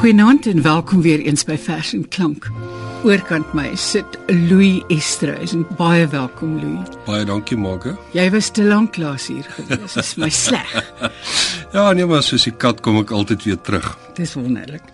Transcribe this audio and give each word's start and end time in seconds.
Goeienaand 0.00 0.46
en 0.46 0.62
welkom 0.62 1.02
weer 1.02 1.20
eens 1.20 1.44
by 1.44 1.56
Vers 1.60 1.92
en 1.92 2.06
Klank. 2.08 2.46
Oorkant 3.04 3.52
my 3.56 3.74
sit 3.76 4.16
Louis 4.26 4.80
Estreus 4.88 5.52
en 5.52 5.66
baie 5.76 6.06
welkom 6.08 6.54
Louis. 6.60 6.94
Baie 7.04 7.24
dankie 7.28 7.56
Marge. 7.60 7.92
Jy 8.16 8.24
was 8.32 8.48
te 8.56 8.64
lank 8.64 8.96
laas 8.96 9.26
hier 9.28 9.44
gewees. 9.44 9.92
Dit 9.92 10.04
is 10.04 10.14
my 10.20 10.30
sleg. 10.44 10.72
ja, 11.74 11.84
nee 11.92 12.06
maar 12.08 12.24
soos 12.24 12.46
die 12.48 12.54
kat 12.56 12.80
kom 12.84 12.96
ek 13.02 13.12
altyd 13.12 13.44
weer 13.44 13.60
terug. 13.60 13.90
Dis 14.16 14.32
wonderlik. 14.38 14.88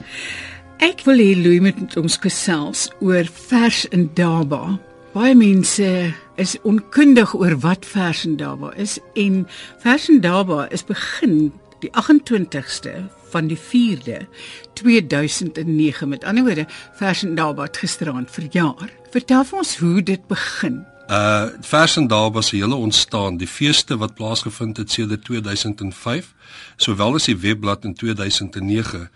Ek 0.82 1.04
wil 1.06 1.22
hê 1.22 1.28
Louis 1.38 1.62
met 1.64 1.94
ons 2.02 2.18
gesels 2.26 2.88
oor 2.98 3.30
vers 3.46 3.84
in 3.94 4.08
Daba. 4.18 4.74
Baie 5.14 5.36
mense 5.38 5.92
is 6.36 6.56
onkundig 6.66 7.30
oor 7.38 7.54
wat 7.62 7.86
vers 7.88 8.24
in 8.26 8.34
Daba 8.42 8.74
is 8.74 8.98
en 9.14 9.44
vers 9.86 10.10
in 10.10 10.18
Daba 10.26 10.66
is 10.74 10.82
begin 10.84 11.52
die 11.80 11.90
28ste 11.92 13.04
van 13.30 13.46
die 13.46 13.58
4de 13.58 14.24
2009 14.72 16.08
met 16.08 16.24
ander 16.24 16.44
woorde 16.44 16.66
vers 16.98 17.22
en 17.22 17.34
dabat 17.34 17.76
gisteraand 17.76 18.30
verjaar. 18.30 18.92
Vertel 19.10 19.44
vir 19.44 19.58
ons 19.58 19.76
hoe 19.78 20.02
dit 20.02 20.26
begin. 20.26 20.84
Uh 21.06 21.48
vers 21.62 21.96
en 21.96 22.06
dabat 22.10 22.44
se 22.44 22.56
hele 22.56 22.74
ontstaan, 22.74 23.36
die 23.36 23.46
feeste 23.46 23.96
wat 23.96 24.14
plaasgevind 24.14 24.76
het 24.76 24.90
sedert 24.90 25.24
2005, 25.24 26.32
sowel 26.76 27.14
as 27.14 27.28
die 27.30 27.36
webblad 27.38 27.84
in 27.84 27.94
2009 27.94 29.08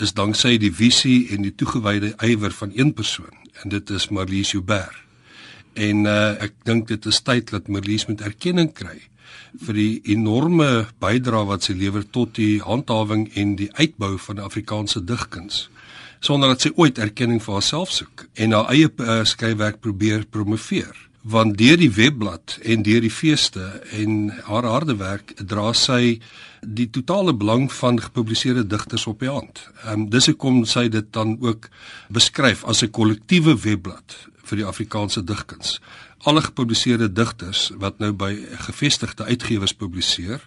is 0.00 0.12
danksy 0.12 0.56
die 0.60 0.72
visie 0.72 1.28
en 1.32 1.44
die 1.44 1.54
toegewyde 1.54 2.14
ywer 2.24 2.52
van 2.52 2.72
een 2.74 2.92
persoon 2.92 3.36
en 3.62 3.68
dit 3.68 3.90
is 3.90 4.08
Marlies 4.08 4.50
Joubert. 4.50 4.96
En 5.74 6.04
uh 6.04 6.42
ek 6.42 6.52
dink 6.64 6.88
dit 6.88 7.06
is 7.06 7.22
tyd 7.22 7.50
dat 7.50 7.68
Marlies 7.68 8.06
met 8.06 8.20
erkenning 8.20 8.72
kry 8.74 9.09
vir 9.66 9.74
die 9.74 10.00
enorme 10.14 10.86
bydrae 11.02 11.46
wat 11.48 11.66
sy 11.66 11.74
lewer 11.74 12.04
tot 12.14 12.34
die 12.38 12.60
handhawing 12.62 13.28
en 13.34 13.56
die 13.58 13.70
uitbou 13.78 14.16
van 14.18 14.40
die 14.40 14.46
Afrikaanse 14.46 15.04
digkuns. 15.04 15.68
Sonder 16.20 16.52
dat 16.52 16.66
sy 16.66 16.72
ooit 16.76 16.98
erkenning 17.00 17.40
vir 17.42 17.56
haarself 17.56 17.92
soek 17.94 18.26
en 18.34 18.52
haar 18.52 18.68
eie 18.74 18.90
uh, 18.90 19.22
skryfwerk 19.24 19.80
probeer 19.80 20.26
promoveer. 20.28 20.92
Want 21.20 21.58
deur 21.60 21.76
die 21.76 21.92
webblad 21.92 22.58
en 22.64 22.84
deur 22.84 23.02
die 23.04 23.12
feeste 23.12 23.64
en 23.96 24.30
haar 24.46 24.68
harde 24.68 24.96
werk 25.00 25.34
dra 25.36 25.72
sy 25.76 26.20
die 26.60 26.88
totale 26.92 27.32
belang 27.36 27.68
van 27.72 28.00
gepubliseerde 28.00 28.66
digters 28.68 29.06
op 29.08 29.20
die 29.24 29.32
hand. 29.32 29.64
Ehm 29.84 30.04
um, 30.04 30.08
dis 30.12 30.28
hoekom 30.28 30.64
sy 30.68 30.88
dit 30.92 31.12
dan 31.12 31.36
ook 31.40 31.68
beskryf 32.08 32.64
as 32.64 32.82
'n 32.84 32.90
kollektiewe 32.90 33.56
webblad 33.56 34.16
vir 34.50 34.64
die 34.64 34.68
Afrikaanse 34.68 35.24
digkuns 35.24 35.78
alle 36.22 36.42
gepubliseerde 36.42 37.12
digters 37.12 37.70
wat 37.80 37.98
nou 37.98 38.12
by 38.12 38.34
gevestigde 38.66 39.24
uitgewers 39.24 39.72
publiseer, 39.72 40.42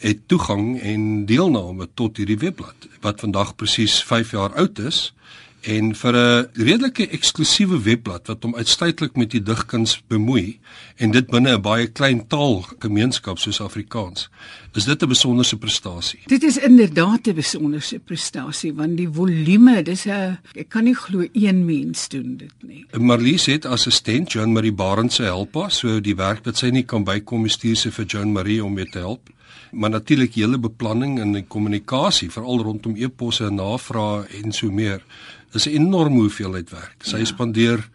het 0.00 0.22
toegang 0.26 0.80
en 0.80 1.26
deelname 1.28 1.88
tot 1.94 2.16
hierdie 2.16 2.38
webblad 2.40 2.88
wat 3.04 3.20
vandag 3.20 3.54
presies 3.56 4.00
5 4.08 4.32
jaar 4.32 4.54
oud 4.56 4.78
is 4.78 5.12
en 5.62 5.94
vir 5.94 6.16
'n 6.16 6.48
redelike 6.52 7.08
eksklusiewe 7.08 7.82
webblad 7.82 8.26
wat 8.26 8.42
hom 8.42 8.54
uitsluitlik 8.54 9.16
met 9.16 9.30
die 9.30 9.42
digkuns 9.42 10.02
bemoei 10.08 10.58
en 10.96 11.10
dit 11.10 11.26
binne 11.26 11.54
'n 11.54 11.62
baie 11.62 11.86
klein 11.86 12.26
taalgemeenskap 12.26 13.38
soos 13.38 13.60
Afrikaans 13.60 14.28
is 14.74 14.84
dit 14.84 15.02
'n 15.02 15.08
besonderse 15.08 15.56
prestasie. 15.56 16.20
Dit 16.26 16.42
is 16.42 16.58
inderdaad 16.58 17.26
'n 17.26 17.34
besonderse 17.34 17.98
prestasie 17.98 18.74
want 18.74 18.96
die 18.96 19.08
volume, 19.08 19.82
dis 19.82 20.06
'n 20.06 20.38
ek 20.54 20.68
kan 20.68 20.84
nie 20.84 20.94
glo 20.94 21.26
een 21.32 21.64
mens 21.64 22.08
doen 22.08 22.36
dit 22.36 22.54
nie. 22.60 22.86
Marlies 22.98 23.46
het 23.46 23.64
assistent 23.64 24.32
Jean 24.32 24.52
Marie 24.52 24.72
Barend 24.72 25.12
se 25.12 25.22
help 25.22 25.54
haar, 25.54 25.70
so 25.70 26.00
die 26.00 26.16
werk 26.16 26.44
wat 26.44 26.56
sy 26.56 26.68
nie 26.70 26.84
kan 26.84 27.04
bykom 27.04 27.48
stuur 27.48 27.76
sy 27.76 27.90
vir 27.90 28.04
Jean 28.04 28.32
Marie 28.32 28.64
om 28.64 28.72
mee 28.72 28.88
te 28.88 28.98
help. 28.98 29.28
Maar 29.70 29.90
natuurlik 29.90 30.34
hele 30.34 30.58
beplanning 30.58 31.20
en 31.20 31.32
die 31.32 31.44
kommunikasie 31.48 32.30
veral 32.30 32.62
rondom 32.62 32.96
e-posse 32.96 33.46
en 33.46 33.54
navrae 33.54 34.26
en 34.42 34.52
so 34.52 34.70
meer 34.70 35.02
Dis 35.52 35.66
'n 35.66 35.76
enorme 35.76 36.18
hoeveelheid 36.26 36.70
werk. 36.70 36.96
Sy 37.04 37.16
ja. 37.16 37.24
spandeer 37.24 37.88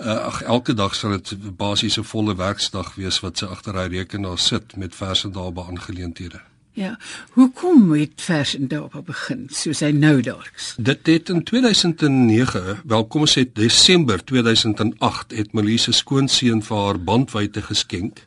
uh, 0.00 0.26
ag 0.26 0.42
elke 0.42 0.74
dag 0.74 0.94
sal 0.94 1.10
dit 1.10 1.56
basies 1.56 1.98
'n 1.98 2.04
volle 2.04 2.34
werksdag 2.36 2.94
wees 2.94 3.20
wat 3.20 3.38
sy 3.38 3.46
agter 3.46 3.74
haar 3.74 3.90
rekenaar 3.90 4.38
sit 4.38 4.76
met 4.76 4.94
vers 4.94 5.24
en 5.24 5.32
daarbe 5.32 5.64
aangeleenthede. 5.64 6.40
Ja. 6.74 6.98
Hoe 7.30 7.52
kom 7.52 7.92
dit 7.92 8.12
vers 8.16 8.56
en 8.56 8.68
daarbe 8.68 9.02
begin 9.02 9.46
soos 9.50 9.80
hy 9.80 9.90
nou 9.94 10.20
daar's? 10.20 10.74
Dit 10.76 11.06
het 11.06 11.28
in 11.28 11.44
2009, 11.44 12.80
wel 12.84 13.06
kom 13.06 13.20
ons 13.20 13.36
sê 13.38 13.44
Desember 13.52 14.24
2008 14.24 15.36
het 15.38 15.52
Melise 15.54 15.92
skoonseun 15.92 16.62
vir 16.62 16.76
haar 16.76 16.98
bandwyte 16.98 17.62
geskenk 17.62 18.26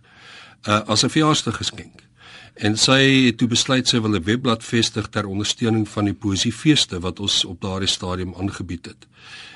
uh, 0.67 0.79
as 0.87 1.03
'n 1.03 1.09
verjaarsdaggeskenk. 1.09 2.07
En 2.57 2.77
sy 2.77 3.01
het 3.27 3.37
toe 3.37 3.47
besluit 3.47 3.87
sy 3.87 3.99
wil 4.01 4.15
'n 4.17 4.23
webblad 4.23 4.63
vestig 4.63 5.07
ter 5.13 5.27
ondersteuning 5.27 5.87
van 5.89 6.05
die 6.05 6.13
poesiefeeste 6.13 6.99
wat 6.99 7.19
ons 7.19 7.45
op 7.45 7.61
daardie 7.61 7.89
stadium 7.89 8.33
aangebied 8.33 8.85
het. 8.85 9.07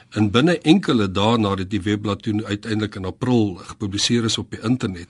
En 0.10 0.32
binne 0.32 0.58
enkele 0.60 1.12
dae 1.12 1.38
nadat 1.38 1.70
die 1.70 1.82
webblad 1.82 2.22
toe 2.22 2.46
uiteindelik 2.46 2.96
in 2.96 3.06
April 3.06 3.56
gepubliseer 3.56 4.24
is 4.24 4.38
op 4.38 4.52
die 4.52 4.60
internet, 4.64 5.08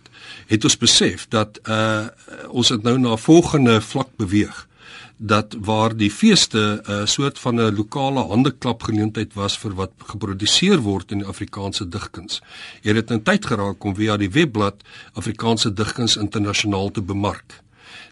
het 0.47 0.63
ons 0.63 0.77
besef 0.77 1.27
dat 1.27 1.59
uh 1.67 2.07
ons 2.49 2.69
het 2.69 2.83
nou 2.83 2.97
na 2.99 3.11
'n 3.13 3.17
volgende 3.17 3.81
vlak 3.81 4.09
beweeg 4.15 4.67
dat 5.17 5.55
waar 5.59 5.97
die 5.97 6.11
feeste 6.11 6.81
'n 6.83 6.91
uh, 6.91 7.05
soort 7.05 7.39
van 7.39 7.55
'n 7.55 7.75
lokale 7.75 8.19
handeklap 8.19 8.83
geleentheid 8.83 9.33
was 9.33 9.57
vir 9.57 9.73
wat 9.75 9.91
geproduseer 9.97 10.79
word 10.79 11.11
in 11.11 11.17
die 11.17 11.27
Afrikaanse 11.27 11.87
digkuns. 11.87 12.41
Het 12.81 12.95
dit 12.95 13.11
in 13.11 13.23
tyd 13.23 13.45
geraak 13.45 13.83
om 13.83 13.95
via 13.95 14.17
die 14.17 14.29
webblad 14.29 14.75
Afrikaanse 15.13 15.73
digkuns 15.73 16.17
internasionaal 16.17 16.91
te 16.91 17.01
bemark. 17.01 17.61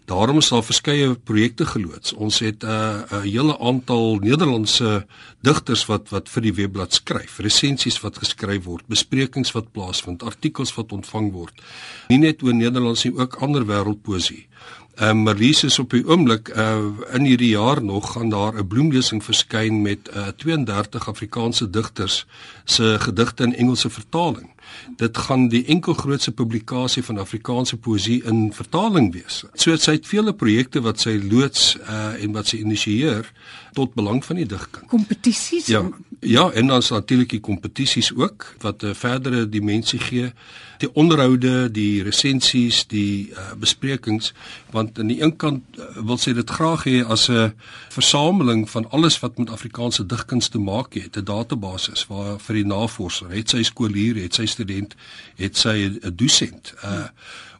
Daarom 0.09 0.39
daar 0.41 0.63
verskeie 0.63 1.13
projekte 1.13 1.65
geloods. 1.65 2.13
Ons 2.13 2.39
het 2.39 2.63
'n 2.63 2.67
uh, 2.67 3.01
'n 3.11 3.21
hele 3.21 3.59
aantal 3.59 4.15
Nederlandse 4.15 5.05
digters 5.41 5.85
wat 5.85 6.09
wat 6.09 6.29
vir 6.29 6.41
die 6.41 6.53
webblad 6.53 6.93
skryf, 6.93 7.37
resensies 7.37 8.01
wat 8.01 8.17
geskryf 8.17 8.63
word, 8.63 8.87
besprekings 8.87 9.51
wat 9.51 9.71
plaasvind, 9.71 10.23
artikels 10.23 10.73
wat 10.73 10.91
ontvang 10.91 11.31
word. 11.31 11.61
Nie 12.07 12.17
net 12.17 12.41
oor 12.43 12.53
Nederlands 12.53 13.03
nie, 13.03 13.13
ook 13.17 13.35
ander 13.35 13.65
wêreldpoesie. 13.65 14.47
Ehm 14.95 15.17
uh, 15.17 15.23
Marlies 15.23 15.63
is 15.63 15.79
op 15.79 15.89
die 15.89 16.05
oomblik 16.07 16.49
uh 16.49 16.85
in 17.13 17.25
hierdie 17.25 17.53
jaar 17.53 17.83
nog 17.83 18.11
gaan 18.11 18.29
daar 18.29 18.53
'n 18.53 18.67
bloemlesing 18.67 19.23
verskyn 19.23 19.81
met 19.81 20.09
uh 20.15 20.27
32 20.27 21.07
Afrikaanse 21.07 21.69
digters 21.69 22.25
se 22.65 22.99
gedigte 22.99 23.43
in 23.43 23.55
Engelse 23.55 23.89
vertaling 23.89 24.49
dit 24.97 25.17
gaan 25.17 25.47
die 25.49 25.65
enkel 25.65 25.93
grootste 25.93 26.31
publikasie 26.31 27.03
van 27.03 27.17
Afrikaanse 27.17 27.77
poësie 27.77 28.23
in 28.23 28.53
vertaling 28.53 29.13
wees. 29.13 29.43
So 29.53 29.75
sy 29.77 29.97
het 29.99 30.07
vele 30.07 30.33
projekte 30.33 30.81
wat 30.81 30.99
sy 30.99 31.17
loods 31.31 31.75
uh, 31.81 32.15
en 32.23 32.31
wat 32.35 32.47
sy 32.51 32.61
initieer 32.63 33.31
tot 33.73 33.93
belang 33.93 34.23
van 34.25 34.39
die 34.41 34.47
digkuns. 34.49 34.89
Kompetisies? 34.89 35.67
Ja, 35.67 35.83
ja, 36.19 36.49
en 36.51 36.67
dan 36.67 36.77
is 36.77 36.89
natuurlik 36.89 37.29
die 37.29 37.43
kompetisies 37.43 38.11
ook 38.15 38.55
wat 38.59 38.81
'n 38.83 38.85
uh, 38.85 38.93
verdere 38.93 39.49
dimensie 39.49 39.99
gee. 39.99 40.33
Die 40.77 40.93
onderhoude, 40.93 41.71
die 41.71 42.03
resensies, 42.03 42.87
die 42.87 43.29
uh, 43.29 43.53
besprekings, 43.59 44.33
want 44.71 44.99
aan 44.99 45.07
die 45.07 45.21
een 45.21 45.35
kant 45.35 45.63
uh, 45.77 45.85
wil 46.05 46.17
sy 46.17 46.33
dit 46.33 46.49
graag 46.49 46.83
hê 46.83 47.05
as 47.05 47.29
'n 47.29 47.53
versameling 47.89 48.69
van 48.69 48.89
alles 48.89 49.19
wat 49.19 49.37
met 49.37 49.49
Afrikaanse 49.49 50.05
digkuns 50.05 50.47
te 50.47 50.59
maak 50.59 50.93
het, 50.93 51.17
'n 51.17 51.23
database 51.23 52.05
waar 52.07 52.39
vir 52.39 52.55
die 52.55 52.65
navorser, 52.65 53.29
het 53.29 53.49
sy 53.49 53.63
skoolier, 53.63 54.15
het 54.15 54.33
sy 54.33 54.45
student, 54.59 54.95
het 55.39 55.57
sy 55.57 55.77
'n 55.87 56.15
dosent. 56.15 56.73
Uh 56.83 57.07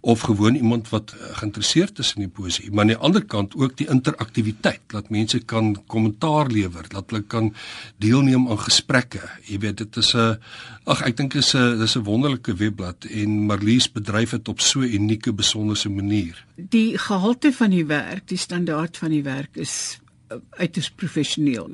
of 0.01 0.19
gewoon 0.19 0.56
iemand 0.56 0.89
wat 0.89 1.15
geïnteresseerd 1.31 2.00
is 2.00 2.13
in 2.15 2.21
die 2.21 2.31
poesie, 2.31 2.71
maar 2.71 2.85
aan 2.85 2.94
die 2.94 2.97
ander 2.97 3.25
kant 3.25 3.56
ook 3.56 3.75
die 3.77 3.89
interaktiwiteit 3.91 4.79
dat 4.94 5.09
mense 5.12 5.39
kan 5.39 5.74
kommentaar 5.91 6.47
lewer, 6.47 6.88
dat 6.88 7.12
hulle 7.12 7.24
kan 7.27 7.51
deelneem 7.97 8.47
aan 8.47 8.62
gesprekke. 8.63 9.21
Jy 9.50 9.59
weet 9.59 9.77
dit 9.83 9.97
is 9.97 10.13
'n 10.15 10.39
ag 10.85 11.01
ek 11.01 11.18
dink 11.18 11.33
is 11.33 11.53
'n 11.53 11.79
dis 11.79 11.95
'n 11.95 12.03
wonderlike 12.03 12.56
webblad 12.56 13.06
en 13.06 13.45
Marlies 13.45 13.91
bedryf 13.91 14.29
dit 14.29 14.47
op 14.47 14.62
so 14.62 14.79
'n 14.79 14.94
unieke 14.94 15.33
besonderse 15.33 15.89
manier. 15.89 16.45
Die 16.56 16.97
gehalte 16.97 17.51
van 17.51 17.69
die 17.69 17.85
werk, 17.85 18.27
die 18.27 18.38
standaard 18.38 18.97
van 18.97 19.09
die 19.09 19.24
werk 19.24 19.56
is 19.56 20.00
uiters 20.49 20.91
professioneel. 20.91 21.69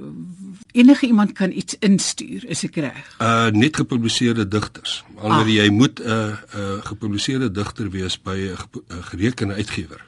Enige 0.71 1.05
iemand 1.07 1.31
kan 1.31 1.51
iets 1.51 1.75
instuur, 1.79 2.45
is 2.47 2.63
ek 2.63 2.75
reg? 2.75 3.15
Uh 3.21 3.51
net 3.51 3.75
gepubliseerde 3.75 4.47
digters. 4.47 5.03
Alhoewel 5.15 5.59
ah. 5.59 5.63
jy 5.63 5.69
moet 5.69 5.99
'n 5.99 6.07
uh, 6.07 6.27
'n 6.27 6.59
uh, 6.59 6.83
gepubliseerde 6.85 7.51
digter 7.51 7.89
wees 7.89 8.21
by 8.21 8.37
'n 8.55 9.01
gerekende 9.11 9.53
uitgewer. 9.53 10.01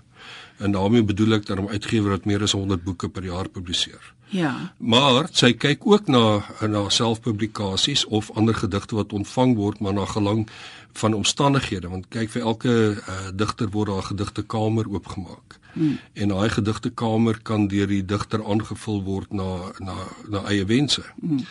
En 0.57 0.71
daarmee 0.71 1.03
bedoel 1.03 1.33
ek 1.33 1.45
dat 1.45 1.59
'n 1.59 1.69
uitgewer 1.69 2.09
wat 2.09 2.25
meer 2.25 2.41
as 2.41 2.51
100 2.51 2.83
boeke 2.83 3.09
per 3.09 3.23
jaar 3.23 3.49
publiseer. 3.49 4.13
Ja. 4.29 4.73
Maar 4.77 5.29
sy 5.31 5.53
kyk 5.53 5.85
ook 5.87 6.07
na 6.07 6.43
na 6.61 6.89
selfpublikasies 6.89 8.05
of 8.05 8.31
ander 8.31 8.55
gedigte 8.55 8.95
wat 8.95 9.13
ontvang 9.13 9.55
word 9.55 9.79
maar 9.79 9.93
na 9.93 10.05
gelang 10.05 10.47
van 10.93 11.13
omstandighede 11.13 11.87
want 11.87 12.09
kyk 12.09 12.29
vir 12.29 12.41
elke 12.41 12.73
uh, 12.97 13.29
digter 13.33 13.69
word 13.71 13.87
daar 13.87 14.03
'n 14.03 14.11
gedigtekamer 14.11 14.89
oopgemaak. 14.89 15.59
Hmm. 15.73 15.99
En 16.13 16.27
daai 16.27 16.49
gedigtekamer 16.49 17.39
kan 17.41 17.67
deur 17.67 17.87
die 17.87 18.05
digter 18.05 18.43
aangevul 18.43 19.03
word 19.03 19.33
na 19.33 19.71
na 19.79 19.95
na 20.29 20.43
eie 20.49 20.65
wense. 20.65 21.03
Hmm. 21.21 21.45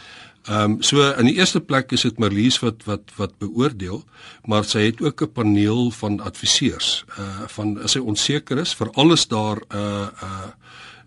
Ehm 0.46 0.70
um, 0.70 0.82
so 0.82 1.02
in 1.18 1.26
die 1.26 1.34
eerste 1.34 1.60
plek 1.60 1.92
is 1.92 2.02
dit 2.06 2.18
Marlies 2.18 2.58
wat 2.62 2.84
wat 2.84 3.10
wat 3.16 3.38
beoordeel, 3.38 4.04
maar 4.44 4.64
sy 4.64 4.84
het 4.84 5.00
ook 5.02 5.22
'n 5.22 5.32
paneel 5.32 5.90
van 5.90 6.20
adviseurs. 6.20 7.04
Uh 7.18 7.46
van 7.46 7.82
as 7.82 7.92
sy 7.92 7.98
onseker 7.98 8.58
is 8.58 8.74
vir 8.74 8.90
alles 8.92 9.26
daar 9.26 9.56
'n 9.56 9.76
uh, 9.76 10.06
uh 10.22 10.50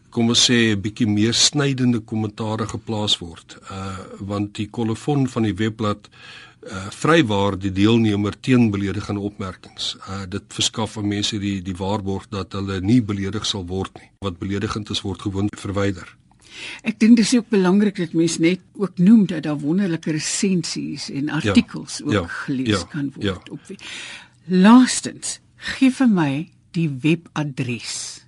kom 0.09 0.29
ons 0.29 0.45
sê 0.49 0.75
'n 0.75 0.81
bietjie 0.81 1.07
meer 1.07 1.33
snydende 1.33 1.99
kommentare 1.99 2.67
geplaas 2.67 3.17
word. 3.19 3.57
Uh 3.71 3.97
want 4.19 4.55
die 4.55 4.67
kolofon 4.67 5.27
van 5.27 5.43
die 5.43 5.55
webblad 5.55 6.09
uh 6.09 6.89
vrywaar 6.91 7.57
die 7.57 7.71
deelnemer 7.71 8.39
teen 8.39 8.71
beledigende 8.71 9.21
opmerkings. 9.21 9.95
Uh 10.07 10.25
dit 10.27 10.43
verskaf 10.47 10.97
aan 10.97 11.07
mense 11.07 11.39
die 11.39 11.61
die 11.61 11.75
waarborg 11.75 12.27
dat 12.29 12.53
hulle 12.53 12.81
nie 12.81 13.01
beledig 13.01 13.45
sal 13.45 13.65
word 13.65 13.93
nie. 13.97 14.09
Wat 14.19 14.39
beledigend 14.39 14.89
is 14.89 15.01
word 15.01 15.21
gewoon 15.21 15.47
verwyder. 15.57 16.17
Ek 16.83 16.99
dink 16.99 17.17
dis 17.17 17.33
ook 17.37 17.49
belangrik 17.49 17.99
dat 17.99 18.13
mense 18.13 18.41
net 18.41 18.61
ook 18.73 18.97
noem 18.97 19.25
dat 19.25 19.43
daar 19.43 19.59
wonderlike 19.59 20.11
resensies 20.11 21.09
en 21.09 21.29
artikels 21.29 21.97
ja, 21.97 22.05
ook 22.05 22.13
ja, 22.13 22.25
gelees 22.27 22.79
ja, 22.79 22.85
kan 22.91 23.11
word 23.15 23.25
ja. 23.25 23.37
op. 23.51 23.61
Laastens, 24.45 25.39
gee 25.55 25.91
vir 25.91 26.09
my 26.09 26.31
die 26.71 26.89
webadres. 27.01 28.18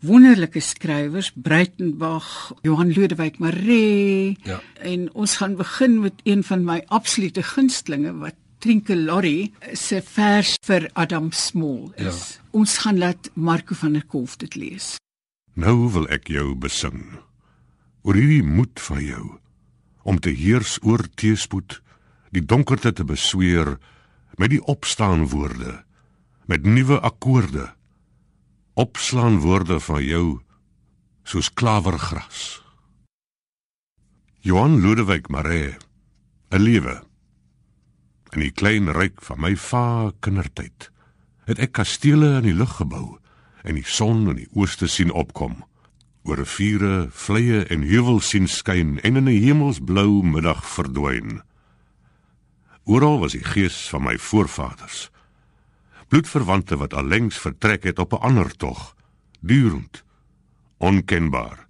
wonderlike 0.00 0.60
skrywers 0.64 1.32
Breitenberg, 1.36 2.52
Johan 2.64 2.92
Lodewyk 2.96 3.36
Maree. 3.38 4.38
Ja. 4.48 4.62
En 4.80 5.12
ons 5.12 5.36
gaan 5.36 5.60
begin 5.60 6.00
met 6.00 6.12
een 6.24 6.40
van 6.44 6.64
my 6.64 6.84
absolute 6.88 7.42
gunstlinge 7.42 8.16
wat 8.16 8.34
Trinke 8.60 8.96
Lorry 8.96 9.52
se 9.72 10.02
vers 10.04 10.54
vir 10.66 10.90
Adam 10.92 11.30
Small 11.32 11.90
is. 11.96 12.04
Ja. 12.04 12.44
Ons 12.60 12.76
gaan 12.84 12.98
laat 13.00 13.30
Marco 13.34 13.74
van 13.74 13.96
der 13.96 14.04
Kolf 14.04 14.36
dit 14.36 14.54
lees. 14.54 14.96
Nou 15.56 15.88
wil 15.92 16.06
ek 16.12 16.28
jou 16.28 16.52
besing 16.54 17.02
oor 18.04 18.16
hierdie 18.16 18.44
moed 18.44 18.80
van 18.80 19.00
jou 19.04 19.24
om 20.08 20.20
te 20.20 20.32
heers 20.32 20.78
oor 20.82 21.04
teespoed, 21.20 21.80
die 22.32 22.44
donkerte 22.44 22.92
te 22.96 23.04
besweer 23.04 23.76
met 24.40 24.52
die 24.52 24.62
opstaan 24.64 25.26
woorde, 25.28 25.82
met 26.48 26.64
nuwe 26.64 27.00
akkoorde 27.04 27.68
opslaan 28.80 29.38
woorde 29.38 29.80
van 29.80 30.04
jou 30.04 30.40
soos 31.22 31.52
klawergras. 31.52 32.62
Johan 34.40 34.80
Lodewyk 34.80 35.28
Maree, 35.28 35.76
'n 36.50 36.62
lewe. 36.62 37.09
In 38.30 38.44
die 38.44 38.54
klein 38.54 38.90
ryk 38.94 39.22
van 39.26 39.40
my 39.42 39.56
va 39.56 40.12
kindertyd 40.22 40.90
het 41.50 41.58
ek 41.58 41.72
kastele 41.80 42.36
in 42.38 42.46
die 42.46 42.54
lug 42.54 42.76
gebou 42.78 43.18
en 43.66 43.74
die 43.74 43.86
son 43.86 44.28
in 44.30 44.36
die 44.38 44.50
ooste 44.54 44.86
sien 44.86 45.10
opkom 45.10 45.64
oor 46.22 46.38
riviere, 46.38 47.08
vleie 47.10 47.64
en 47.72 47.82
heuwels 47.82 48.28
sien 48.30 48.46
skyn 48.46 48.98
en 49.02 49.16
in 49.16 49.28
'n 49.28 49.40
hemelsblou 49.42 50.22
middag 50.22 50.62
verdwyn. 50.64 51.42
Oral 52.84 53.18
was 53.20 53.32
die 53.32 53.44
gees 53.44 53.88
van 53.88 54.04
my 54.04 54.18
voorvaders 54.18 55.10
bloedverwante 56.10 56.76
wat 56.76 56.94
allengs 56.94 57.38
vertrek 57.38 57.86
het 57.86 57.98
op 57.98 58.12
'n 58.12 58.22
ander 58.28 58.56
tog, 58.56 58.96
durend, 59.40 60.04
onkenbaar. 60.78 61.66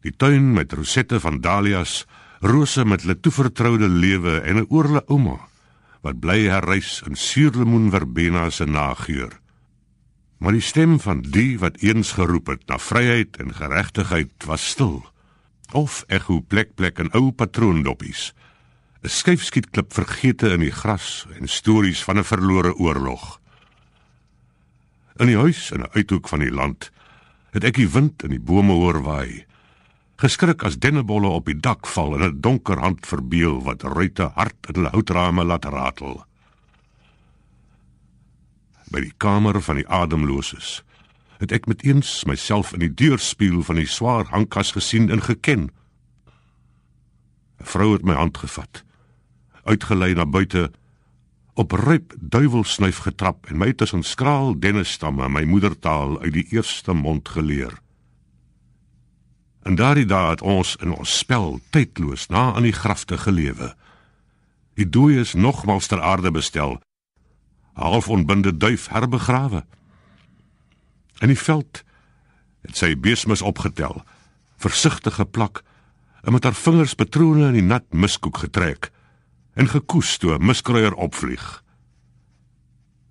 Die 0.00 0.16
tuin 0.16 0.52
met 0.52 0.72
rosette 0.72 1.20
van 1.20 1.40
dahlias, 1.40 2.06
rose 2.40 2.84
met 2.84 3.02
hulle 3.04 3.20
toevertroude 3.20 3.88
lewe 3.88 4.40
en 4.40 4.56
'n 4.56 4.66
oorle 4.68 5.04
ouma 5.06 5.38
wat 6.00 6.20
bly 6.20 6.48
herreis 6.48 7.02
in 7.06 7.16
suurlemoen 7.16 7.90
verbena 7.90 8.50
se 8.50 8.64
nageur. 8.64 9.40
Maar 10.38 10.52
die 10.52 10.64
stem 10.64 11.00
van 11.00 11.20
die 11.20 11.58
wat 11.58 11.76
eens 11.76 12.12
geroep 12.12 12.46
het 12.46 12.66
na 12.66 12.78
vryheid 12.78 13.36
en 13.36 13.54
geregtigheid 13.54 14.32
was 14.44 14.68
stil. 14.68 15.04
Of 15.72 16.04
ekho 16.08 16.40
plek 16.40 16.74
plek 16.74 16.98
in 16.98 17.12
ou 17.12 17.32
patroondoppies. 17.32 18.32
'n 19.02 19.08
skuifskietklip 19.08 19.92
vergete 19.92 20.50
in 20.52 20.60
die 20.60 20.72
gras 20.72 21.26
en 21.40 21.48
stories 21.48 22.04
van 22.04 22.18
'n 22.18 22.24
verlore 22.24 22.74
oorlog. 22.76 23.40
In 25.16 25.26
die 25.26 25.36
huis 25.36 25.70
in 25.70 25.80
'n 25.80 25.92
uithoek 25.92 26.28
van 26.28 26.38
die 26.38 26.50
land 26.50 26.90
het 27.50 27.64
ek 27.64 27.74
die 27.74 27.88
wind 27.88 28.22
in 28.22 28.30
die 28.30 28.40
bome 28.40 28.72
hoor 28.72 29.02
waai. 29.02 29.44
Geskrik 30.20 30.62
as 30.68 30.76
dennebolle 30.76 31.30
op 31.32 31.46
die 31.48 31.56
dak 31.56 31.86
val 31.88 32.14
en 32.14 32.22
'n 32.26 32.40
donker 32.44 32.78
hand 32.78 33.06
verbeel 33.06 33.62
wat 33.64 33.82
ruite 33.82 34.30
hard 34.34 34.68
in 34.68 34.74
hulle 34.74 34.92
houtrame 34.92 35.44
laat 35.44 35.64
ratel. 35.64 36.24
By 38.90 39.00
die 39.00 39.14
kamer 39.16 39.62
van 39.62 39.76
die 39.76 39.88
ademloses 39.88 40.84
het 41.38 41.52
ek 41.52 41.66
met 41.66 41.82
eens 41.84 42.24
myself 42.24 42.72
in 42.72 42.78
die 42.78 42.94
deurspieël 42.94 43.62
van 43.62 43.74
die 43.74 43.86
swaar 43.86 44.26
hangkas 44.28 44.72
gesien 44.72 45.10
en 45.10 45.22
geken. 45.22 45.70
'n 47.60 47.64
Vrou 47.64 47.92
het 47.92 48.04
my 48.04 48.14
hand 48.14 48.38
gevat 48.38 48.84
uitgelei 49.64 50.14
na 50.14 50.26
buite 50.26 50.70
op 51.54 51.72
ryp 51.72 52.14
duiwelsnyf 52.18 52.98
getrap 52.98 53.46
en 53.46 53.58
my 53.58 53.72
tussen 53.72 54.02
skraal 54.02 54.58
dennestamme 54.58 55.28
my 55.28 55.44
moedertaal 55.44 56.20
uit 56.20 56.32
die 56.32 56.46
eerste 56.50 56.92
mond 56.92 57.28
geleer. 57.28 57.80
En 59.62 59.74
daardie 59.74 60.06
dae 60.08 60.30
het 60.30 60.42
ons 60.42 60.76
in 60.80 60.92
ons 60.94 61.18
spel 61.18 61.60
tydloos 61.70 62.28
na 62.28 62.52
aan 62.54 62.64
die 62.64 62.76
grafte 62.76 63.18
gelewe. 63.18 63.74
Die 64.74 64.88
dooies 64.88 65.34
nogmals 65.34 65.86
ter 65.86 66.00
aarde 66.00 66.30
bestel, 66.30 66.80
half 67.72 68.08
onbinde 68.08 68.56
duif 68.56 68.88
herbegrawe. 68.88 69.64
In 71.20 71.28
die 71.28 71.38
veld 71.38 71.82
het 72.64 72.76
sy 72.76 72.94
besmis 72.96 73.42
opgetel, 73.42 74.02
versigtig 74.60 75.14
geplak 75.20 75.62
en 76.22 76.32
met 76.32 76.44
haar 76.44 76.56
vingers 76.56 76.94
patrone 76.94 77.48
in 77.48 77.58
die 77.60 77.64
nat 77.64 77.86
miskoek 77.92 78.42
getrek 78.44 78.90
en 79.60 79.68
gekoes 79.68 80.16
toe 80.18 80.34
'n 80.36 80.46
miskruier 80.46 80.94
opvlieg. 80.94 81.62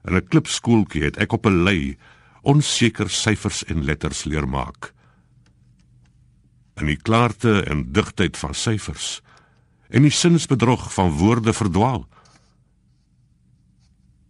In 0.05 0.15
'n 0.15 0.27
klipskooltjie 0.27 1.03
het 1.03 1.17
ek 1.17 1.31
op 1.33 1.45
'n 1.45 1.63
lei 1.63 1.97
onseker 2.41 3.09
syfers 3.09 3.63
en 3.63 3.83
letters 3.83 4.23
leer 4.23 4.47
maak. 4.47 4.93
In 6.79 6.87
die 6.87 6.99
klaarte 6.99 7.59
en 7.67 7.89
digtheid 7.91 8.37
van 8.39 8.53
syfers 8.55 9.19
en 9.89 10.05
die 10.05 10.13
sinsbedrog 10.13 10.85
van 10.93 11.11
woorde 11.17 11.53
verdwaal. 11.53 12.05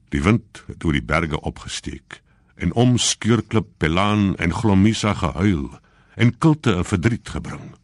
Die 0.09 0.23
wind 0.23 0.63
het 0.67 0.83
oor 0.83 0.95
die 0.95 1.05
berge 1.05 1.41
opgesteek 1.45 2.21
en 2.55 2.73
om 2.73 2.97
skeurklip 2.97 3.67
pelaan 3.77 4.33
en 4.37 4.55
glomisa 4.55 5.13
gehuil 5.13 5.69
en 6.15 6.37
kilte 6.37 6.73
en 6.75 6.85
verdriet 6.85 7.29
gebring. 7.29 7.75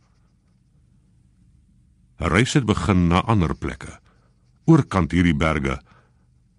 'n 2.20 2.32
Reis 2.32 2.54
het 2.54 2.66
begin 2.66 3.08
na 3.08 3.22
ander 3.22 3.56
plekke 3.56 4.00
oorkant 4.66 5.12
hierdie 5.12 5.36
berge 5.36 5.82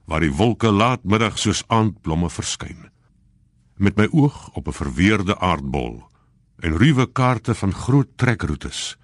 waar 0.05 0.21
die 0.21 0.33
wolke 0.33 0.71
laatmiddag 0.71 1.39
soos 1.39 1.65
aandblomme 1.67 2.31
verskyn 2.31 2.91
met 3.77 3.97
my 3.97 4.07
oog 4.13 4.51
op 4.53 4.69
'n 4.69 4.79
verweerde 4.83 5.39
aardbol 5.39 6.05
en 6.59 6.77
ruwe 6.79 7.13
kaarte 7.13 7.55
van 7.55 7.75
groot 7.75 8.09
trekroetes 8.17 8.97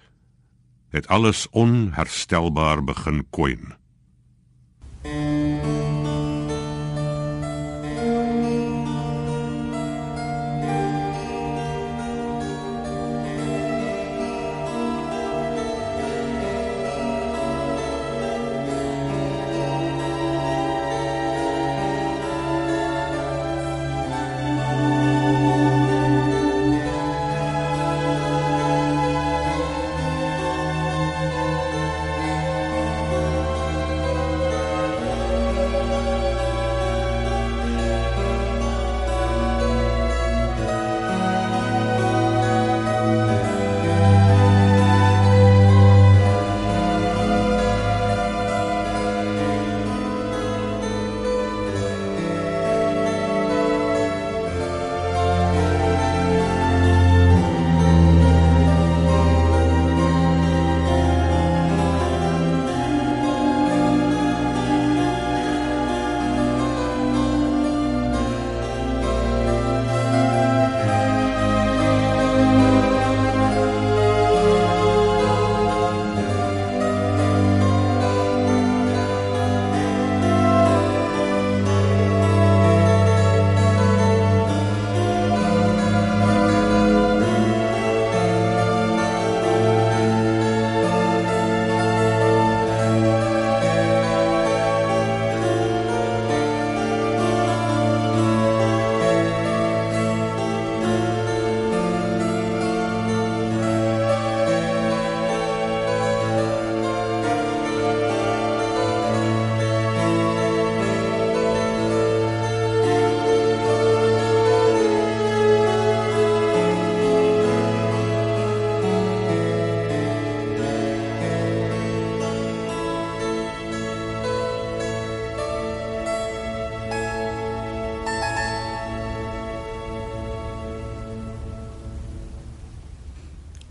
het 0.93 1.07
alles 1.07 1.47
onherstelbaar 1.49 2.83
begin 2.83 3.23
kwyn 3.29 3.73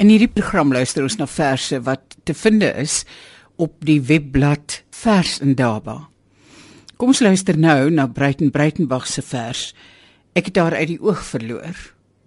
In 0.03 0.11
hierdie 0.11 0.33
program 0.35 0.73
luister 0.75 1.05
ons 1.07 1.15
na 1.15 1.29
verse 1.31 1.79
wat 1.87 2.17
te 2.27 2.35
vind 2.35 2.65
is 2.67 3.05
op 3.63 3.77
die 3.87 4.01
webblad 4.03 4.81
Vers 5.03 5.37
in 5.45 5.53
Daba. 5.55 6.09
Kom 6.99 7.13
ons 7.13 7.21
luister 7.23 7.55
nou 7.55 7.87
na 7.95 8.09
Breiten 8.11 8.51
Breitenbach 8.51 9.07
se 9.07 9.23
vers. 9.23 9.69
Ek 10.35 10.49
het 10.51 10.57
daar 10.59 10.75
uit 10.75 10.89
die 10.91 10.99
oog 10.99 11.23
verloor. 11.23 11.79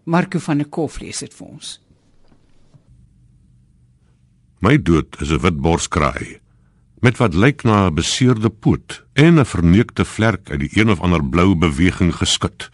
Marco 0.07 0.39
van 0.39 0.63
der 0.63 0.69
Kof 0.71 1.01
lees 1.03 1.19
dit 1.19 1.35
vir 1.35 1.49
ons. 1.49 1.73
My 4.63 4.77
dood 4.79 5.19
is 5.19 5.31
'n 5.35 5.43
wit 5.43 5.59
borskraai 5.59 6.39
met 7.01 7.19
wat 7.19 7.35
lyk 7.35 7.63
na 7.63 7.87
'n 7.87 7.95
beseerde 7.95 8.49
poot 8.49 9.03
en 9.13 9.39
'n 9.39 9.45
verneukte 9.45 10.05
vlek 10.05 10.49
uit 10.49 10.59
die 10.59 10.79
een 10.79 10.89
of 10.89 11.01
ander 11.01 11.23
blou 11.23 11.55
beweging 11.55 12.15
geskit. 12.15 12.69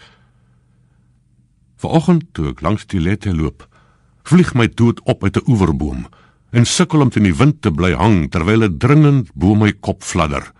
Vanoggend 1.78 2.34
toe 2.34 2.50
ek 2.50 2.62
langs 2.62 2.86
die 2.86 3.02
lette 3.02 3.36
loop, 3.36 3.71
vlieg 4.24 4.54
my 4.54 4.68
dood 4.68 5.02
op 5.04 5.24
uit 5.24 5.38
'n 5.38 5.50
oeverboom 5.52 6.08
en 6.52 6.66
sukkel 6.66 7.02
om 7.02 7.10
teen 7.10 7.24
die 7.24 7.36
wind 7.36 7.62
te 7.62 7.72
bly 7.72 7.94
hang 7.94 8.30
terwyl 8.30 8.60
dit 8.60 8.80
dringend 8.80 9.32
bo 9.34 9.56
my 9.56 9.72
kop 9.80 10.04
fladder. 10.04 10.52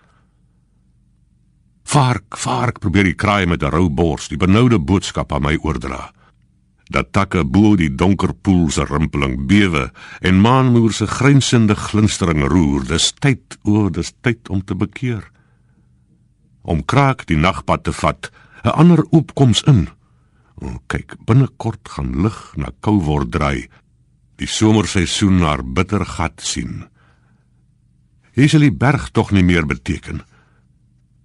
Vark, 1.84 2.36
vark 2.36 2.78
probeer 2.80 3.04
die 3.04 3.18
kraai 3.18 3.46
met 3.46 3.62
'n 3.62 3.70
rou 3.70 3.88
bors 3.90 4.28
die 4.28 4.38
benoude 4.38 4.78
boodskap 4.78 5.32
aan 5.32 5.42
my 5.42 5.58
oordra. 5.62 6.12
Dat 6.90 7.12
takke 7.12 7.44
bo 7.44 7.76
die 7.76 7.94
donker 7.94 8.34
poel 8.34 8.70
se 8.70 8.84
rimpeling 8.84 9.46
bewe 9.46 9.90
en 10.20 10.40
maanmoer 10.40 10.92
se 10.92 11.06
grynsende 11.06 11.74
glinstering 11.74 12.44
roer, 12.48 12.84
dis 12.86 13.12
tyd, 13.12 13.58
o, 13.62 13.90
dis 13.90 14.12
tyd 14.20 14.48
om 14.48 14.64
te 14.64 14.74
bekeer. 14.74 15.30
Om 16.62 16.84
kraak 16.84 17.26
die 17.26 17.36
nagpad 17.36 17.84
te 17.84 17.92
vat, 17.92 18.30
'n 18.64 18.68
ander 18.68 19.02
opkoms 19.10 19.62
in. 19.62 19.88
O, 20.60 20.78
kyk, 20.86 21.16
binnekort 21.26 21.88
gaan 21.88 22.12
lig 22.22 22.38
na 22.56 22.72
kou 22.80 23.00
word 23.00 23.32
draai. 23.32 23.68
Die 24.36 24.48
somerseisoen 24.48 25.40
haar 25.46 25.62
bitter 25.64 26.04
gat 26.04 26.42
sien. 26.42 26.84
Hier 28.36 28.48
sal 28.48 28.64
die 28.64 28.72
berg 28.72 29.10
tog 29.12 29.32
nie 29.32 29.44
meer 29.44 29.66
beteken. 29.68 30.22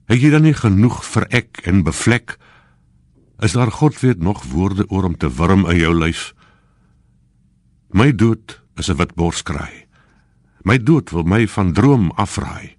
Het 0.08 0.22
jy 0.24 0.32
dan 0.32 0.46
nie 0.48 0.56
genoeg 0.56 1.02
vir 1.04 1.28
ek 1.42 1.64
en 1.68 1.84
bevlek? 1.88 2.38
Is 3.44 3.56
daar 3.56 3.72
God 3.72 4.00
weet 4.02 4.24
nog 4.24 4.44
woorde 4.52 4.88
oor 4.90 5.08
om 5.08 5.18
te 5.18 5.30
wurm 5.30 5.68
in 5.68 5.80
jou 5.82 5.94
lyf? 5.96 6.34
My 7.92 8.12
dood 8.12 8.62
is 8.76 8.90
'n 8.90 8.98
wit 8.98 9.16
borskraai. 9.16 9.88
My 10.64 10.78
dood 10.78 11.10
wil 11.12 11.24
my 11.24 11.48
van 11.48 11.74
droom 11.74 12.12
afraai. 12.16 12.76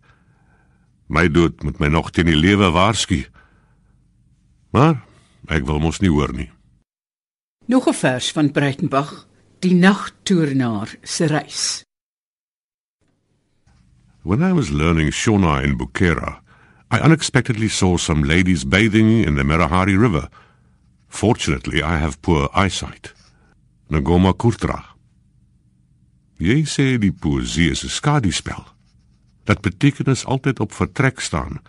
My 1.08 1.28
dood 1.28 1.62
moet 1.62 1.78
my 1.78 1.88
nog 1.88 2.10
teen 2.10 2.26
die 2.26 2.36
lewe 2.36 2.70
waarsku. 2.70 3.24
Maar 4.70 5.07
Ek 5.48 5.64
wil 5.66 5.80
mos 5.80 6.00
nie 6.00 6.10
hoor 6.10 6.32
nie. 6.32 6.50
Nog 7.66 7.88
'n 7.88 7.94
vers 7.94 8.32
van 8.32 8.52
Breitenbach, 8.52 9.28
Die 9.58 9.74
nagtoernaar 9.74 10.94
se 11.02 11.26
reis. 11.26 11.84
When 14.22 14.42
I 14.42 14.52
was 14.52 14.68
learning 14.70 15.12
Shona 15.12 15.62
in 15.62 15.76
Bukhara, 15.76 16.42
I 16.90 17.00
unexpectedly 17.02 17.68
saw 17.68 17.96
some 17.96 18.26
ladies 18.26 18.68
bathing 18.68 19.24
in 19.26 19.34
the 19.34 19.42
Merahari 19.42 19.98
River. 19.98 20.28
Fortunately, 21.08 21.82
I 21.82 21.98
have 21.98 22.20
poor 22.20 22.48
eyesight. 22.54 23.14
Ngoma 23.90 24.32
Kurtra. 24.36 24.84
Jy 26.38 26.62
sê 26.70 26.98
die 27.02 27.12
poesie 27.12 27.70
is 27.70 27.82
'n 27.82 27.88
skadiespel. 27.88 28.64
Dat 29.44 29.60
beteken 29.60 30.04
is 30.04 30.24
altyd 30.24 30.60
op 30.60 30.72
vertrek 30.72 31.20
staan 31.20 31.60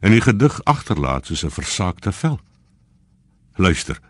en 0.00 0.10
die 0.10 0.20
gedig 0.20 0.64
agterlaat 0.64 1.26
soos 1.26 1.44
'n 1.44 1.50
versaakte 1.50 2.12
vel. 2.12 2.40
Luister. 3.56 4.00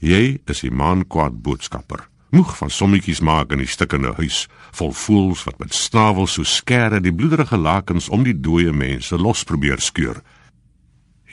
Jy 0.00 0.38
is 0.48 0.62
die 0.64 0.72
maankwaad 0.72 1.42
boodskapper. 1.44 2.06
Moeg 2.32 2.54
van 2.56 2.70
sommetjies 2.72 3.20
maak 3.24 3.52
in 3.52 3.60
die 3.60 3.68
stikkende 3.68 4.14
huis 4.16 4.46
vol 4.76 4.92
voels 4.96 5.44
wat 5.48 5.58
met 5.60 5.76
snavels 5.76 6.36
so 6.36 6.44
skerre 6.44 7.00
die 7.00 7.12
bloederige 7.12 7.56
lakens 7.56 8.08
om 8.12 8.24
die 8.24 8.36
dooie 8.36 8.72
mense 8.72 9.16
los 9.16 9.44
probeer 9.48 9.80
skeur. 9.80 10.20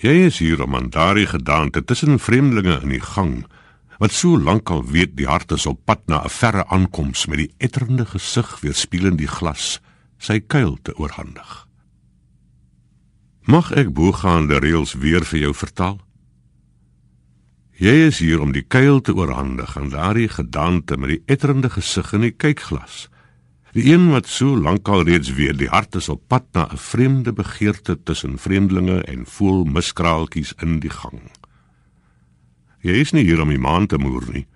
Jy 0.03 0.15
is 0.27 0.39
hier 0.43 0.63
om 0.63 0.75
aan 0.75 0.89
daardie 0.91 1.27
gedaante 1.31 1.83
tussen 1.83 2.19
vreemdelinge 2.19 2.81
in 2.83 2.95
die 2.95 3.03
gang 3.03 3.45
wat 3.99 4.11
so 4.11 4.35
lank 4.35 4.71
al 4.71 4.83
weet 4.91 5.15
die 5.15 5.27
hart 5.27 5.51
is 5.55 5.67
op 5.67 5.79
pad 5.85 6.07
na 6.07 6.23
'n 6.23 6.29
verre 6.29 6.67
aankoms 6.67 7.25
met 7.27 7.37
die 7.37 7.53
etterende 7.57 8.05
gesig 8.05 8.59
weerspieël 8.59 9.11
in 9.11 9.17
die 9.17 9.31
glas 9.31 9.79
sy 10.17 10.39
kuil 10.39 10.77
te 10.81 10.95
oorhandig. 10.97 11.67
Mag 13.47 13.71
ek 13.71 13.93
bogaande 13.93 14.59
reëls 14.59 14.93
weer 14.93 15.23
vir 15.23 15.39
jou 15.39 15.53
vertaal? 15.53 16.04
Jy 17.75 18.05
is 18.07 18.21
hier 18.23 18.39
om 18.39 18.53
die 18.55 18.63
kuil 18.63 19.01
te 19.03 19.11
oorhandig 19.11 19.73
aan 19.75 19.89
daardie 19.91 20.29
gedagte 20.31 20.95
met 20.95 21.11
die 21.11 21.23
etterende 21.27 21.67
gesig 21.73 22.13
in 22.15 22.23
die 22.23 22.31
kykglas. 22.31 23.09
Die 23.75 23.89
een 23.89 24.05
wat 24.13 24.29
so 24.31 24.55
lank 24.55 24.87
al 24.87 25.03
reeds 25.03 25.33
weet 25.35 25.59
die 25.59 25.67
hart 25.67 25.97
is 25.99 26.07
op 26.07 26.21
pad 26.31 26.47
na 26.55 26.69
'n 26.71 26.79
vreemde 26.79 27.33
begeerte 27.33 27.97
tussen 28.03 28.37
vreemdelinge 28.39 29.03
en 29.03 29.25
voel 29.25 29.65
miskraaltjies 29.65 30.53
in 30.63 30.79
die 30.79 30.89
gang. 30.89 31.19
Jy 32.79 32.95
is 32.95 33.11
nie 33.11 33.25
hier 33.25 33.41
om 33.41 33.49
die 33.49 33.59
maan 33.59 33.87
te 33.87 33.97
moer 33.97 34.23
nie. 34.31 34.47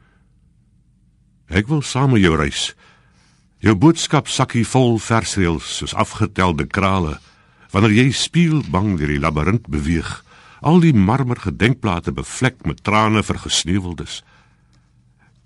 Ek 1.50 1.68
wil 1.68 1.82
saam 1.82 2.12
met 2.12 2.22
jou 2.22 2.38
reis. 2.38 2.76
Jou 3.60 3.76
boodskap 3.76 4.28
sakkie 4.28 4.68
vol 4.68 4.98
versreëls 4.98 5.78
soos 5.78 5.94
afgetelde 5.94 6.68
krale 6.68 7.20
wanneer 7.72 7.92
jy 7.92 8.12
speel 8.12 8.64
bang 8.72 8.98
deur 8.98 9.08
die 9.08 9.20
labirint 9.20 9.68
beweeg 9.68 10.24
al 10.62 10.80
die 10.84 10.94
marmer 10.94 11.40
gedenkplate 11.40 12.12
bevlek 12.12 12.66
met 12.68 12.84
trane 12.84 13.24
vir 13.24 13.40
gesneuweldes. 13.46 14.22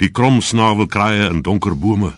Die 0.02 0.10
krom 0.10 0.42
snavelkraaie 0.42 1.30
in 1.30 1.44
donker 1.46 1.76
bome. 1.78 2.14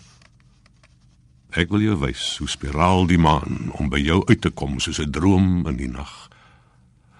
Ek 1.56 1.70
wil 1.72 1.84
jou 1.84 1.96
wys 2.00 2.36
hoe 2.40 2.48
spiraal 2.48 3.06
die 3.08 3.20
maan 3.20 3.70
om 3.78 3.90
by 3.92 4.00
jou 4.00 4.22
uit 4.28 4.40
te 4.40 4.50
kom 4.50 4.80
soos 4.80 5.00
'n 5.00 5.12
droom 5.12 5.66
in 5.66 5.76
die 5.76 5.88
nag. 5.88 6.28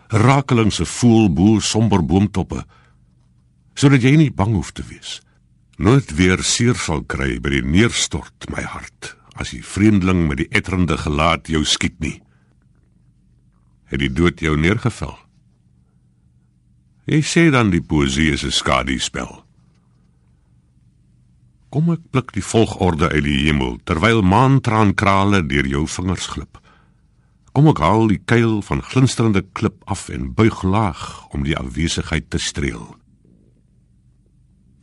Rakelings 0.09 0.76
se 0.76 0.85
voel 0.85 1.28
bo 1.30 1.61
somber 1.61 2.04
boomtoppe 2.04 2.64
sodat 3.75 4.02
jy 4.02 4.16
nie 4.16 4.30
bang 4.30 4.54
hoef 4.54 4.73
te 4.73 4.83
wees. 4.83 5.21
Nooit 5.76 6.14
weer 6.16 6.42
seer 6.42 6.75
sal 6.75 7.04
kry 7.04 7.40
by 7.40 7.50
die 7.50 7.62
neerstort 7.62 8.49
my 8.49 8.62
hart 8.62 9.16
as 9.35 9.50
die 9.50 9.64
vreemdeling 9.64 10.28
met 10.28 10.38
die 10.38 10.49
etterende 10.50 10.97
gelaat 10.97 11.49
jou 11.49 11.64
skiet 11.64 12.00
nie. 12.00 12.23
Het 13.85 14.00
die 14.00 14.12
dood 14.12 14.40
jou 14.40 14.56
neergeval? 14.56 15.25
Jy 17.07 17.21
sê 17.23 17.43
dan 17.55 17.69
die 17.71 17.83
poesie 17.83 18.33
is 18.35 18.43
'n 18.43 18.51
skadiespel. 18.51 19.45
Kom 21.71 21.91
ek 21.93 22.11
pluk 22.11 22.33
die 22.33 22.43
volgorde 22.43 23.09
uit 23.09 23.23
die 23.23 23.47
hemel 23.47 23.79
terwyl 23.85 24.23
maantraankrale 24.23 25.47
deur 25.47 25.67
jou 25.67 25.87
vingers 25.87 26.27
glip. 26.27 26.59
Kom 27.53 27.69
ek 27.69 27.79
haal 27.79 28.09
die 28.09 28.23
kuil 28.25 28.63
van 28.63 28.83
glinsterende 28.83 29.45
klip 29.53 29.83
af 29.85 30.09
en 30.09 30.35
buig 30.35 30.63
laag 30.63 31.27
om 31.31 31.43
die 31.43 31.57
afwesigheid 31.57 32.31
te 32.31 32.39
streel. 32.39 32.97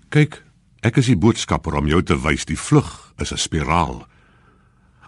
Kyk, 0.10 0.44
ek 0.80 0.98
is 0.98 1.06
die 1.06 1.18
boodskapper 1.18 1.76
om 1.76 1.88
jou 1.88 2.04
te 2.04 2.16
wys 2.16 2.46
die 2.46 2.60
vlug 2.60 3.14
is 3.18 3.34
'n 3.34 3.38
spiraal. 3.38 4.08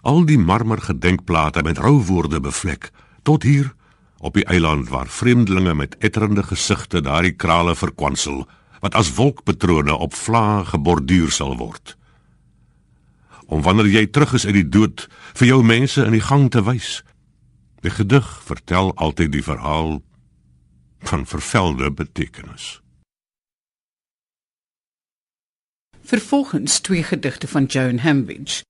Al 0.02 0.24
die 0.24 0.38
marmer 0.38 0.80
gedenkplate 0.80 1.62
met 1.62 1.78
rou 1.78 2.02
woorde 2.04 2.40
bevlek 2.40 2.90
tot 3.22 3.42
hier 3.42 3.75
op 4.18 4.34
die 4.34 4.44
eiland 4.44 4.88
waar 4.88 5.08
vreemdelinge 5.08 5.74
met 5.74 5.96
etterende 5.98 6.42
gesigte 6.42 7.00
daardie 7.00 7.34
krale 7.34 7.76
verkwansel 7.76 8.46
wat 8.80 8.94
as 8.94 9.14
wolkpatrone 9.14 9.92
op 9.92 10.14
vlae 10.14 10.64
geborduur 10.64 11.30
sal 11.30 11.56
word. 11.56 11.96
Om 13.46 13.62
wanneer 13.62 13.86
jy 13.86 14.06
terug 14.06 14.34
is 14.34 14.46
uit 14.46 14.56
die 14.58 14.68
dood 14.68 15.06
vir 15.34 15.48
jou 15.52 15.62
mense 15.64 16.04
in 16.04 16.16
die 16.16 16.24
gang 16.24 16.48
te 16.50 16.62
wys. 16.66 17.02
Die 17.84 17.92
gedig 17.92 18.26
vertel 18.44 18.92
altyd 18.96 19.32
die 19.32 19.44
verhaal 19.44 20.00
van 21.06 21.26
vervelde 21.26 21.90
betekenis. 21.92 22.80
Vervolgens 26.06 26.80
twee 26.80 27.02
gedigte 27.02 27.48
van 27.48 27.64
Joan 27.64 27.98
Hambidge. 27.98 28.64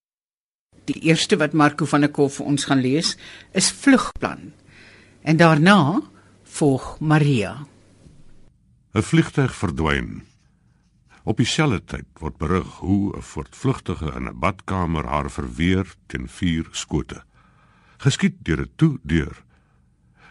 Die 0.84 1.00
eerste 1.02 1.36
wat 1.36 1.52
Marco 1.52 1.84
van 1.84 2.00
der 2.00 2.10
Kolf 2.10 2.38
vir 2.38 2.46
ons 2.46 2.64
gaan 2.64 2.80
lees, 2.80 3.16
is 3.52 3.70
Vlugplan 3.70 4.52
En 5.26 5.36
daarna 5.36 6.00
volg 6.42 7.00
Maria. 7.00 7.66
'n 8.92 9.02
Vliegtuig 9.02 9.54
verdwyn. 9.54 10.22
Op 11.22 11.36
dieselfde 11.36 11.84
tyd 11.84 12.06
word 12.22 12.36
berig 12.36 12.68
hoe 12.78 13.16
'n 13.16 13.22
voortvlugtige 13.22 14.12
in 14.14 14.28
'n 14.28 14.38
badkamer 14.38 15.06
haar 15.06 15.30
verweer 15.30 15.94
teen 16.06 16.28
vuur 16.28 16.68
skote. 16.70 17.24
Geskiet 17.96 18.36
deur 18.38 18.60
'n 18.60 18.70
toedeur. 18.76 19.44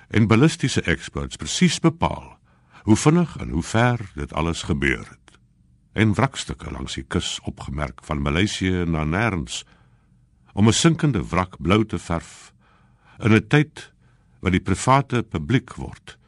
En 0.08 0.28
ballistiese 0.28 0.82
experts 0.82 1.36
presies 1.36 1.80
bepaal 1.80 2.40
hoe 2.84 2.96
vinnig 2.96 3.38
en 3.38 3.50
hoe 3.50 3.64
ver 3.64 4.12
dit 4.14 4.34
alles 4.34 4.62
gebeur 4.64 5.08
het. 5.10 5.40
En 5.92 6.14
wrakstukke 6.14 6.72
langs 6.72 6.94
die 6.94 7.04
kus 7.08 7.40
opgemerk 7.44 8.00
van 8.04 8.22
Maleisië 8.22 8.86
na 8.86 9.04
Nêrens 9.04 9.64
om 10.54 10.68
'n 10.68 10.74
sinkende 10.74 11.28
wrak 11.28 11.62
blou 11.62 11.86
te 11.86 12.00
verf 12.00 12.54
in 13.20 13.34
'n 13.34 13.48
tyd 13.48 13.94
wat 14.46 14.54
die 14.54 14.62
private 14.62 15.24
publiek 15.26 15.74
word. 15.82 16.20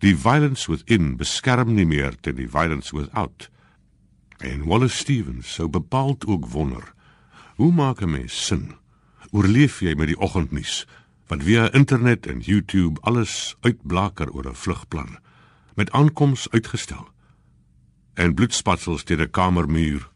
Die 0.00 0.14
violence 0.16 0.64
within 0.70 1.18
beskerm 1.20 1.74
nie 1.76 1.84
meer 1.84 2.14
teen 2.24 2.38
die 2.38 2.48
violence 2.48 2.96
without. 2.96 3.50
En 4.40 4.64
Wallace 4.64 4.96
Stevens 4.96 5.50
sou 5.58 5.68
bepaald 5.68 6.24
ook 6.26 6.48
wonder 6.54 6.94
Hoe 7.60 7.72
maak 7.72 8.00
'n 8.00 8.10
mens 8.10 8.46
sin? 8.46 8.72
Oorleef 9.30 9.80
jy 9.80 9.94
met 9.94 10.06
die 10.06 10.20
oggendnuus 10.20 10.86
wat 11.28 11.42
via 11.42 11.72
internet 11.72 12.26
en 12.26 12.40
YouTube 12.40 13.00
alles 13.00 13.56
uitblaker 13.60 14.32
oor 14.32 14.48
'n 14.48 14.54
vlugplan 14.54 15.18
met 15.74 15.92
aankoms 15.92 16.50
uitgestel? 16.50 17.08
En 18.14 18.34
bloedspatsels 18.34 19.02
teen 19.04 19.20
'n 19.20 19.30
kamermuur. 19.30 20.08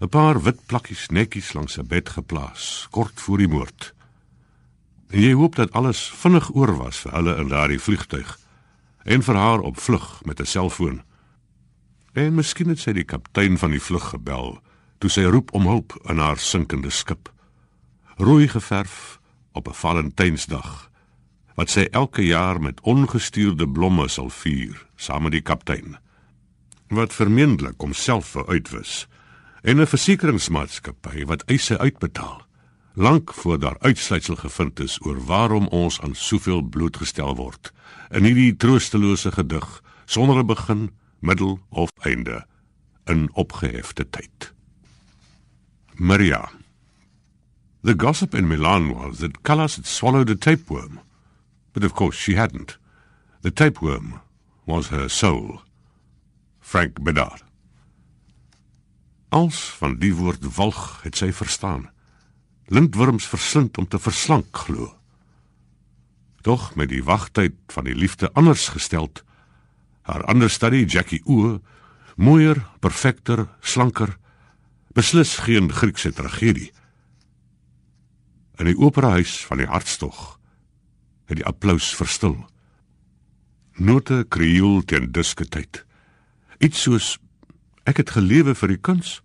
'n 0.00 0.08
Paar 0.08 0.42
wit 0.42 0.66
plakkies 0.66 1.08
netjies 1.08 1.52
langs 1.52 1.78
'n 1.78 1.86
bed 1.86 2.08
geplaas 2.08 2.86
kort 2.90 3.20
voor 3.20 3.38
die 3.38 3.48
moord. 3.48 3.94
En 5.12 5.20
jy 5.20 5.34
hoop 5.36 5.56
dat 5.56 5.72
alles 5.76 6.06
vinnig 6.16 6.54
oor 6.56 6.72
was 6.76 7.02
vir 7.04 7.12
hulle 7.12 7.34
in 7.36 7.50
daardie 7.52 7.80
vliegtuig 7.80 8.38
en 9.04 9.22
vir 9.22 9.36
haar 9.36 9.60
op 9.60 9.76
vlug 9.76 10.24
met 10.24 10.40
'n 10.40 10.48
selfoon. 10.48 11.02
En 12.12 12.34
miskien 12.34 12.68
het 12.68 12.78
sy 12.78 12.92
die 12.92 13.04
kaptein 13.04 13.58
van 13.58 13.70
die 13.70 13.80
vlug 13.80 14.08
gebel 14.08 14.62
toe 14.98 15.10
sy 15.10 15.24
roep 15.24 15.52
om 15.52 15.66
hulp 15.66 15.98
in 16.08 16.18
haar 16.18 16.38
sinkende 16.38 16.90
skip. 16.90 17.32
Rooi 18.16 18.48
geverf 18.48 19.20
op 19.52 19.68
'n 19.68 19.74
Valentynsdag 19.74 20.90
wat 21.54 21.70
sy 21.70 21.88
elke 21.90 22.24
jaar 22.24 22.60
met 22.60 22.80
ongestuurde 22.80 23.68
blomme 23.68 24.08
sal 24.08 24.30
vier 24.30 24.86
saam 24.96 25.22
met 25.22 25.32
die 25.32 25.40
kaptein. 25.40 25.96
Wat 26.88 27.14
vermeendelik 27.14 27.80
homself 27.80 28.26
vir 28.26 28.46
uitwis 28.46 29.08
en 29.62 29.80
'n 29.80 29.86
versekeringsmaatskappy 29.86 31.24
wat 31.24 31.42
eise 31.44 31.78
uitbetaal 31.78 32.41
lank 32.94 33.34
voor 33.34 33.58
daar 33.58 33.76
uitsluitsel 33.78 34.36
gevind 34.36 34.80
is 34.80 34.98
oor 35.04 35.24
waarom 35.24 35.66
ons 35.66 36.00
aan 36.00 36.14
soveel 36.14 36.62
blootgestel 36.62 37.36
word 37.36 37.72
in 38.10 38.24
hierdie 38.24 38.56
troostelose 38.56 39.32
gedig 39.32 39.82
sonder 40.04 40.36
'n 40.36 40.46
begin 40.46 40.90
middel 41.18 41.60
of 41.68 41.90
einde 42.02 42.46
in 43.04 43.30
opgehefte 43.32 44.10
tyd. 44.10 44.52
Maria. 45.94 46.50
The 47.82 47.94
gossip 47.96 48.34
in 48.34 48.46
Milan 48.46 48.92
was 48.94 49.18
that 49.18 49.42
Callas 49.42 49.76
had 49.76 49.86
swallowed 49.86 50.30
a 50.30 50.36
tapeworm, 50.36 51.00
but 51.72 51.84
of 51.84 51.92
course 51.92 52.18
she 52.18 52.34
hadn't. 52.34 52.78
The 53.40 53.52
tapeworm 53.52 54.20
was 54.64 54.88
her 54.88 55.08
soul. 55.08 55.60
Frank 56.60 57.02
Bedard. 57.02 57.44
Als 59.28 59.70
van 59.70 59.98
die 59.98 60.14
woord 60.14 60.54
walg 60.54 61.02
het 61.02 61.16
sy 61.16 61.32
verstaan. 61.32 61.91
Lintworms 62.66 63.26
verslind 63.26 63.78
om 63.78 63.88
te 63.88 63.98
verslank 63.98 64.56
glo. 64.56 64.92
Doch 66.42 66.74
met 66.74 66.88
die 66.88 67.04
wagtyd 67.04 67.54
van 67.66 67.84
die 67.84 67.94
liefde 67.94 68.32
anders 68.32 68.68
gesteld, 68.68 69.24
haar 70.02 70.28
understudy 70.30 70.84
Jackie 70.84 71.22
O, 71.24 71.60
mooier, 72.16 72.58
perfekter, 72.80 73.46
slanker, 73.60 74.18
beslis 74.92 75.36
geen 75.46 75.72
Griekse 75.72 76.12
tragedie. 76.12 76.72
In 78.58 78.68
die 78.68 78.78
operahuis 78.78 79.40
van 79.46 79.62
die 79.62 79.66
hartstog 79.70 80.38
het 81.30 81.38
die 81.40 81.46
applous 81.46 81.94
verstil. 81.96 82.36
Note 83.80 84.24
kreol 84.28 84.82
teen 84.84 85.08
disketyd. 85.12 85.84
Iets 86.60 86.82
soos 86.84 87.14
ek 87.88 88.02
het 88.02 88.12
gelewe 88.14 88.54
vir 88.54 88.74
die 88.74 88.82
kuns. 88.90 89.20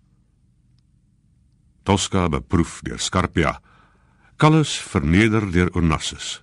Tosca 1.88 2.28
beproef 2.28 2.82
deur 2.84 3.00
Scarpia. 3.00 3.56
Callus 4.36 4.76
verneder 4.76 5.48
deur 5.50 5.72
Onassis. 5.74 6.42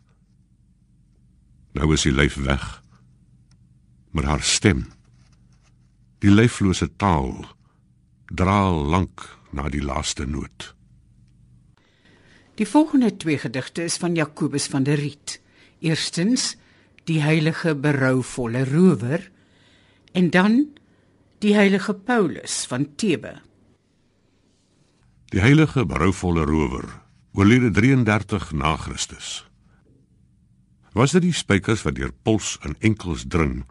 Nou 1.77 1.93
is 1.93 2.07
die 2.07 2.15
lyf 2.15 2.35
weg 2.41 2.65
maar 4.15 4.29
haar 4.31 4.43
stem 4.47 4.85
die 6.23 6.31
leeflose 6.31 6.87
taal 6.95 7.33
draal 8.31 8.79
lank 8.93 9.25
na 9.51 9.67
die 9.71 9.83
laaste 9.83 10.23
noot 10.25 10.71
Die 12.55 12.67
volgende 12.67 13.09
twee 13.19 13.35
gedigte 13.35 13.83
is 13.83 13.97
van 13.99 14.13
Jakobus 14.15 14.69
van 14.71 14.85
der 14.87 14.95
Riet. 14.95 15.41
Eerstens 15.83 16.53
die 17.03 17.17
heilige 17.19 17.73
berouvolle 17.75 18.61
rower 18.69 19.25
en 20.15 20.29
dan 20.31 20.55
die 21.43 21.51
heilige 21.51 21.91
Paulus 21.93 22.61
van 22.71 22.87
Thebe. 22.95 23.33
Die 25.33 25.41
heilige 25.41 25.85
berouvolle 25.89 26.43
rower 26.45 26.85
oorlede 27.33 27.71
33 27.71 28.51
na 28.51 28.75
Christus. 28.77 29.47
Was 30.93 31.15
dit 31.17 31.25
die 31.25 31.33
spykers 31.33 31.81
wat 31.81 31.97
deur 31.97 32.11
pols 32.21 32.59
en 32.61 32.75
enkels 32.85 33.23
dring 33.33 33.63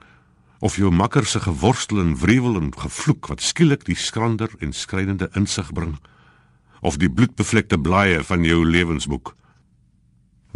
of 0.59 0.75
jou 0.83 0.91
makker 0.91 1.23
se 1.23 1.45
geworstel 1.47 2.03
en 2.03 2.17
wrevel 2.19 2.59
en 2.59 2.75
gevloek 2.75 3.31
wat 3.31 3.47
skielik 3.47 3.87
die 3.87 3.95
skrander 3.95 4.51
en 4.59 4.75
skrynende 4.75 5.31
insig 5.39 5.71
bring 5.79 5.95
of 6.83 6.99
die 6.99 7.13
bloedbevlekte 7.13 7.79
blaaie 7.79 8.19
van 8.27 8.43
jou 8.43 8.65
lewensboek 8.67 9.37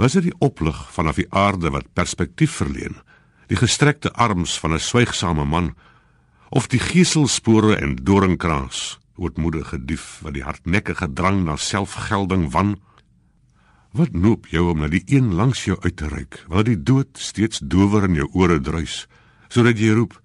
was 0.02 0.18
dit 0.18 0.32
die 0.32 0.38
oplig 0.42 0.82
vanaf 0.98 1.22
die 1.22 1.30
aarde 1.30 1.70
wat 1.78 1.92
perspektief 1.94 2.58
verleen 2.58 2.98
die 3.46 3.62
gestrekte 3.62 4.10
arms 4.18 4.58
van 4.58 4.74
'n 4.74 4.82
swygsame 4.82 5.44
man 5.44 5.76
of 6.50 6.66
die 6.66 6.82
geselspore 6.82 7.76
en 7.76 7.94
doringkraas 8.02 8.98
ootmoedige 9.18 9.78
dief 9.84 10.20
wat 10.22 10.34
die 10.34 10.46
hardnekkige 10.46 11.12
drang 11.12 11.44
na 11.44 11.56
selfgelding 11.56 12.50
wan 12.54 12.76
wat 13.98 14.12
noop 14.12 14.46
jou 14.52 14.70
om 14.70 14.82
na 14.84 14.88
die 14.88 15.04
een 15.06 15.34
langs 15.34 15.64
jou 15.64 15.78
uit 15.80 15.96
te 15.96 16.08
reik 16.08 16.44
waar 16.48 16.64
die 16.64 16.82
dood 16.82 17.18
steeds 17.18 17.58
dower 17.58 18.08
in 18.08 18.14
jou 18.14 18.28
ore 18.32 18.60
druis 18.60 19.06
sodat 19.48 19.78
jy 19.78 19.92
roep 19.96 20.18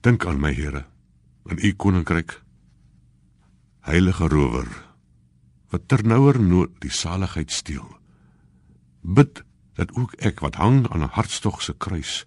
dink 0.00 0.24
aan 0.26 0.40
my 0.40 0.52
Here 0.56 0.86
in 1.50 1.58
u 1.60 1.72
koninkryk. 1.72 2.40
Heilige 3.80 4.28
rower 4.28 4.68
wat 5.70 5.88
ternouer 5.88 6.40
nood 6.42 6.72
die 6.82 6.92
saligheid 6.92 7.50
steel 7.50 7.86
bid 9.00 9.42
dat 9.78 9.92
ook 9.96 10.16
ek 10.18 10.42
wat 10.44 10.58
hang 10.60 10.88
aan 10.90 11.02
'n 11.02 11.14
hartstog 11.16 11.62
se 11.62 11.74
kruis 11.78 12.26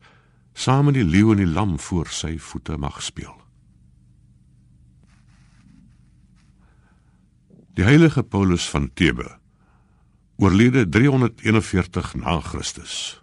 saam 0.53 0.85
met 0.85 0.93
die 0.93 1.03
leeu 1.03 1.31
en 1.31 1.37
die 1.37 1.53
lam 1.53 1.79
voor 1.79 2.07
sy 2.07 2.37
voete 2.37 2.77
mag 2.77 3.01
speel 3.01 3.42
die 7.73 7.85
heilige 7.85 8.21
paulus 8.23 8.67
van 8.69 8.91
Thebe 8.93 9.25
oorlede 10.37 10.85
341 10.89 12.13
na 12.21 12.39
Christus 12.39 13.17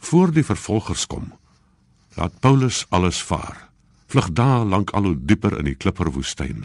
Voor 0.00 0.32
die 0.32 0.44
vervolgers 0.44 1.04
kom, 1.06 1.26
laat 2.16 2.38
Paulus 2.40 2.86
alles 2.88 3.20
vaar. 3.22 3.68
Vlug 4.08 4.30
daar 4.32 4.64
lank 4.64 4.90
al 4.96 5.04
hoe 5.10 5.18
dieper 5.18 5.58
in 5.58 5.68
die 5.68 5.76
klipperwoestyn. 5.76 6.64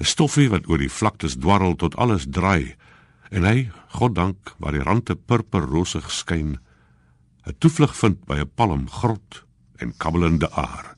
'n 0.00 0.08
Stoffie 0.08 0.48
wat 0.48 0.64
oor 0.72 0.80
die 0.80 0.90
vlaktes 0.90 1.36
dwarrel 1.36 1.76
tot 1.76 1.96
alles 2.00 2.24
draai 2.24 2.74
en 3.30 3.44
hy, 3.44 3.68
God 3.92 4.14
dank, 4.16 4.54
waar 4.56 4.72
die 4.72 4.82
rande 4.82 5.14
purperrosig 5.14 6.08
skyn, 6.10 6.56
'n 7.44 7.54
toevlug 7.58 7.92
vind 7.96 8.24
by 8.24 8.40
'n 8.40 8.50
palmgrot 8.54 9.44
en 9.76 9.92
kabbelende 9.96 10.50
aar. 10.50 10.96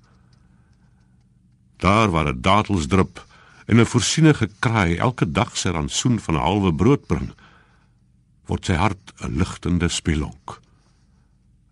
Daar 1.77 2.11
waar 2.11 2.31
'n 2.31 2.41
datels 2.41 2.87
drup 2.87 3.27
en 3.67 3.81
'n 3.81 3.87
voorsienige 3.87 4.49
kraai 4.59 4.97
elke 4.97 5.31
dag 5.31 5.57
sy 5.57 5.69
rantsoen 5.69 6.21
van 6.21 6.35
'n 6.35 6.41
halwe 6.41 6.75
brood 6.75 7.07
bring, 7.07 7.33
word 8.47 8.65
sy 8.65 8.75
hart 8.75 9.13
'n 9.21 9.37
ligtende 9.37 9.89
spelonk. 9.89 10.61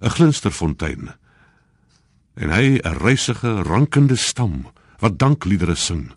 'n 0.00 0.10
glinsterfontein. 0.10 1.12
En 2.34 2.50
hy 2.50 2.78
'n 2.78 2.98
reisige 2.98 3.62
rankende 3.62 4.16
stam 4.16 4.66
wat 4.98 5.18
dankliedere 5.18 5.74
sing 5.74 6.12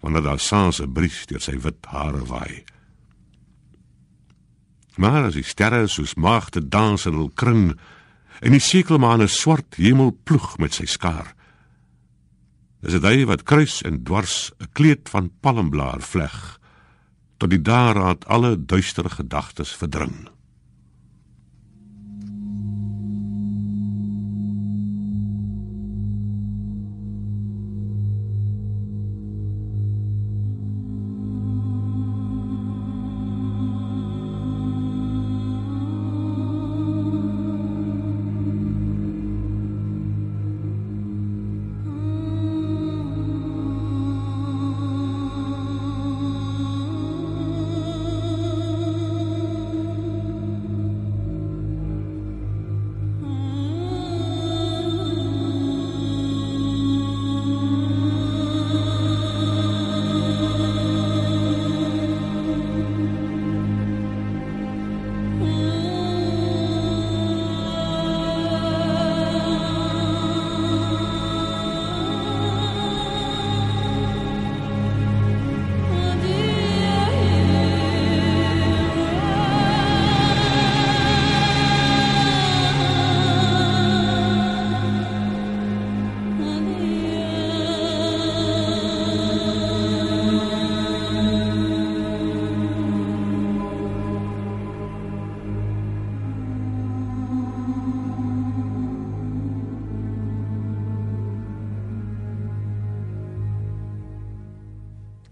wanneer 0.00 0.22
daar 0.22 0.40
saans 0.40 0.80
'n 0.80 0.92
bries 0.92 1.26
deur 1.26 1.40
sy 1.40 1.58
wit 1.58 1.86
hare 1.86 2.24
waai. 2.24 2.64
Maar 4.96 5.24
as 5.24 5.34
die 5.34 5.42
sterre 5.42 5.86
soos 5.86 6.14
maagde 6.14 6.68
dans 6.68 7.06
in 7.06 7.12
hul 7.12 7.30
kring 7.34 7.78
en 8.40 8.50
die 8.50 8.60
sekelmaane 8.60 9.26
swart 9.26 9.74
hemel 9.76 10.18
ploeg 10.24 10.58
met 10.58 10.74
sy 10.74 10.86
skaar. 10.86 11.34
Is 12.86 12.94
dit 12.94 13.02
hy 13.02 13.24
wat 13.26 13.42
kruis 13.42 13.80
en 13.82 14.04
dwars 14.06 14.52
'n 14.62 14.70
kleed 14.78 15.08
van 15.10 15.32
palmblaar 15.42 15.98
vleg 16.00 16.36
tot 17.42 17.50
die 17.50 17.62
daaraad 17.62 18.22
alle 18.30 18.54
duistere 18.56 19.10
gedagtes 19.10 19.74
verdring. 19.74 20.28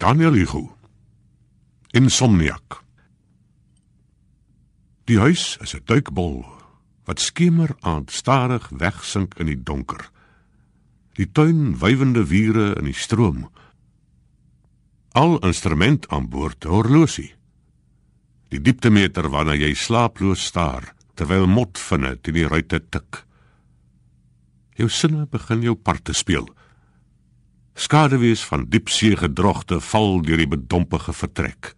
Daniel 0.04 0.34
Hugo. 0.36 0.76
Insomniak. 1.96 2.82
Die 5.08 5.16
huis 5.16 5.56
is 5.64 5.72
'n 5.72 5.80
duikbol 5.88 6.44
wat 7.08 7.20
skemer 7.20 7.72
aan 7.80 8.04
stadig 8.08 8.68
wegsink 8.68 9.38
in 9.40 9.46
die 9.46 9.62
donker. 9.62 10.10
Die 11.16 11.32
tuin 11.32 11.78
wywende 11.78 12.26
wiere 12.26 12.76
in 12.76 12.84
die 12.84 13.00
stroom. 13.04 13.48
Al 15.12 15.38
instrument 15.38 16.08
aan 16.08 16.28
boord 16.28 16.64
horlosie. 16.64 17.32
Die 18.48 18.60
dieptemeter 18.60 19.30
waarna 19.30 19.54
jy 19.54 19.74
slaaploos 19.74 20.44
staar 20.44 20.94
terwyl 21.14 21.46
motvinne 21.46 22.20
teen 22.20 22.34
die 22.34 22.48
ruitte 22.48 22.88
tik. 22.90 23.24
Jou 24.76 24.88
sinne 24.88 25.26
begin 25.26 25.62
jou 25.62 25.74
part 25.74 26.04
te 26.04 26.12
speel. 26.12 26.48
Skaduwees 27.74 28.44
van 28.46 28.68
diepsee 28.70 29.16
gedrogte 29.18 29.80
val 29.80 30.20
deur 30.22 30.38
die 30.38 30.50
bedompige 30.50 31.12
vertrek. 31.12 31.74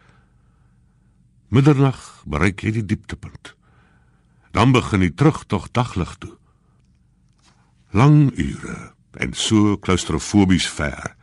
Middernag 1.48 2.00
bereik 2.28 2.60
jy 2.60 2.74
die 2.76 2.84
dieptepunt. 2.84 3.54
Dan 4.52 4.72
begin 4.76 5.00
die 5.00 5.14
terugtog 5.14 5.70
daglig 5.72 6.12
toe. 6.20 6.34
Lang 7.96 8.28
ure 8.36 8.92
en 9.16 9.32
so 9.32 9.76
klaustrofobies 9.80 10.66
ver. 10.68 11.14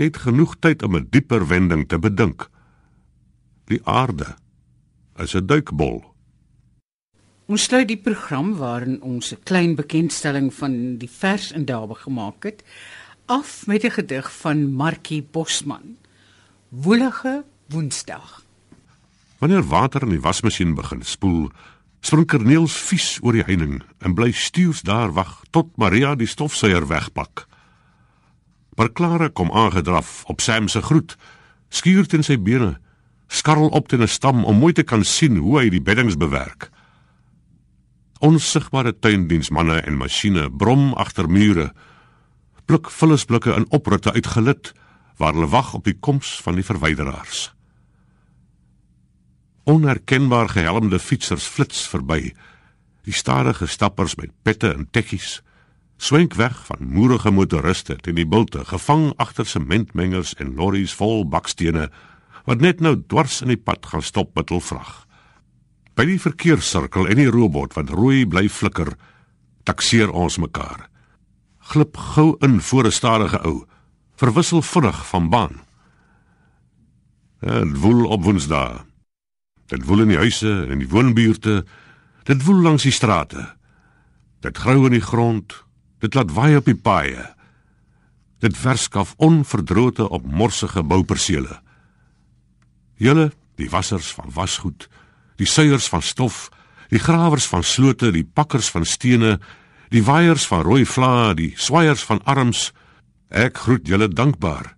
Jy 0.00 0.08
het 0.08 0.22
genoeg 0.24 0.56
tyd 0.64 0.82
om 0.82 0.96
'n 0.96 1.08
dieper 1.10 1.46
wending 1.46 1.88
te 1.88 1.98
bedink. 1.98 2.48
Die 3.68 3.80
aarde 3.84 4.36
is 5.18 5.34
'n 5.34 5.46
duikbol. 5.46 6.00
Ons 7.46 7.62
sluit 7.62 7.88
die 7.88 8.00
program 8.00 8.56
waarin 8.56 9.02
ons 9.02 9.32
'n 9.32 9.42
klein 9.42 9.74
bekendstelling 9.74 10.54
van 10.54 10.96
die 10.96 11.10
vers 11.10 11.52
in 11.52 11.64
Dabe 11.64 11.94
gemaak 11.94 12.42
het 12.44 12.64
af 13.26 13.66
met 13.66 13.84
'n 13.84 13.90
gedig 13.90 14.32
van 14.32 14.72
Markie 14.72 15.22
Bosman. 15.30 15.96
Woelige 16.68 17.44
Woensdag. 17.68 18.42
Wanneer 19.38 19.66
water 19.66 20.02
in 20.02 20.08
die 20.08 20.20
wasmasjien 20.20 20.74
begin 20.74 21.02
spoel, 21.02 21.50
spring 22.00 22.26
Corneels 22.26 22.76
vies 22.76 23.18
oor 23.22 23.32
die 23.32 23.42
heining 23.42 23.82
en 23.98 24.14
bly 24.14 24.30
stuurs 24.30 24.82
daar 24.82 25.12
wag 25.12 25.42
tot 25.50 25.76
Maria 25.76 26.14
die 26.14 26.26
stofsuier 26.26 26.86
wegpak. 26.86 27.46
Maar 28.74 28.92
Clara 28.92 29.28
kom 29.28 29.52
aangedraf 29.52 30.24
op 30.24 30.40
Sam 30.40 30.68
se 30.68 30.82
groet, 30.82 31.16
skuur 31.68 32.06
teen 32.06 32.22
sy 32.22 32.38
bene, 32.38 32.80
skarrel 33.28 33.68
op 33.68 33.88
teen 33.88 34.02
'n 34.02 34.08
stam 34.08 34.44
om 34.44 34.58
mooi 34.58 34.72
te 34.72 34.82
kan 34.82 35.04
sien 35.04 35.36
hoe 35.36 35.58
hy 35.58 35.68
die 35.68 35.82
beddings 35.82 36.16
bewerk. 36.16 36.70
Onsigbare 38.18 38.98
tuindiensmanne 38.98 39.80
en 39.80 39.96
masjiene 39.96 40.50
brom 40.50 40.94
agter 40.94 41.28
mure, 41.28 41.72
pluk 42.72 42.88
vullisblikke 42.88 43.52
in 43.52 43.66
opritte 43.68 44.14
uitgelit 44.16 44.70
waar 45.20 45.34
hulle 45.36 45.50
wag 45.52 45.74
op 45.76 45.84
die 45.84 45.98
koms 46.00 46.38
van 46.40 46.56
die 46.56 46.64
verwyderaars. 46.64 47.50
Onherkenbaar 49.68 50.48
gehelmde 50.48 50.96
fietsers 50.98 51.44
flits 51.44 51.82
verby. 51.92 52.32
Die 53.04 53.12
stadige 53.12 53.68
stappers 53.68 54.14
met 54.16 54.32
pette 54.42 54.70
en 54.72 54.86
tekkies 54.88 55.42
swenk 56.00 56.32
weg 56.40 56.54
van 56.66 56.88
moerige 56.94 57.30
motoriste 57.30 57.98
teen 58.00 58.16
die 58.16 58.26
bulte, 58.26 58.64
gevang 58.64 59.10
agter 59.20 59.46
sementmengers 59.46 60.32
en 60.40 60.54
lorries 60.56 60.94
vol 60.96 61.26
bakstene 61.28 61.90
wat 62.48 62.64
net 62.64 62.80
nou 62.80 62.94
dwars 63.04 63.42
in 63.44 63.52
die 63.52 63.60
pad 63.60 63.84
gaan 63.86 64.02
stop 64.02 64.32
met 64.34 64.48
hul 64.48 64.64
vrag. 64.64 64.94
By 65.92 66.08
die 66.08 66.16
verkeerssirkel 66.18 67.12
en 67.12 67.20
die 67.20 67.28
robot 67.28 67.76
wat 67.76 67.92
rooi 67.92 68.24
bly 68.24 68.48
flikker, 68.48 68.94
takseer 69.68 70.08
ons 70.08 70.40
mekaar. 70.40 70.88
Glip 71.62 71.96
gou 71.96 72.36
in 72.38 72.60
voor 72.60 72.84
'n 72.84 72.92
stadige 72.92 73.38
ou, 73.44 73.64
verwissel 74.14 74.62
vinnig 74.62 75.06
van 75.06 75.28
baan. 75.28 75.60
En 77.40 77.76
woel 77.76 78.06
op 78.06 78.22
Woensdae. 78.22 78.84
Dit 79.66 79.84
woel 79.84 80.00
in 80.00 80.08
die 80.08 80.16
huise 80.16 80.62
en 80.62 80.70
in 80.70 80.78
die 80.78 80.88
woonbuurte. 80.88 81.64
Dit 82.22 82.44
woel 82.44 82.60
langs 82.60 82.82
die 82.82 82.92
strate. 82.92 83.56
Dit 84.40 84.58
grou 84.58 84.84
in 84.84 84.90
die 84.90 85.00
grond. 85.00 85.64
Dit 85.98 86.14
laat 86.14 86.32
waai 86.32 86.56
op 86.56 86.64
die 86.64 86.76
paaie. 86.76 87.34
Dit 88.38 88.56
verskaf 88.56 89.14
onverdrote 89.16 90.08
op 90.08 90.26
morsige 90.26 90.82
boupersele. 90.82 91.60
Julle, 92.94 93.32
die 93.54 93.70
wassers 93.70 94.12
van 94.14 94.30
wasgoed, 94.34 94.88
die 95.36 95.46
suiers 95.46 95.88
van 95.88 96.02
stof, 96.02 96.48
die 96.90 96.98
grawers 96.98 97.46
van 97.46 97.62
slote, 97.62 98.10
die 98.12 98.24
pakkers 98.24 98.70
van 98.70 98.84
stene, 98.86 99.38
die 99.92 100.04
waaiers 100.04 100.46
van 100.48 100.64
rooi 100.64 100.84
vlae, 100.88 101.34
die 101.36 101.52
swaiers 101.60 102.04
van 102.08 102.22
arms, 102.24 102.70
ek 103.28 103.60
groet 103.64 103.88
julle 103.88 104.08
dankbaar, 104.08 104.72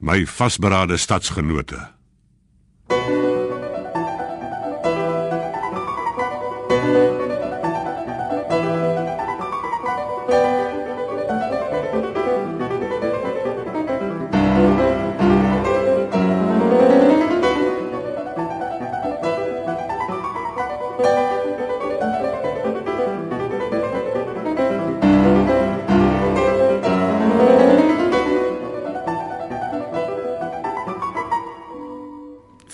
my 0.00 0.24
vasberade 0.28 0.96
stadsgenote. 1.00 1.80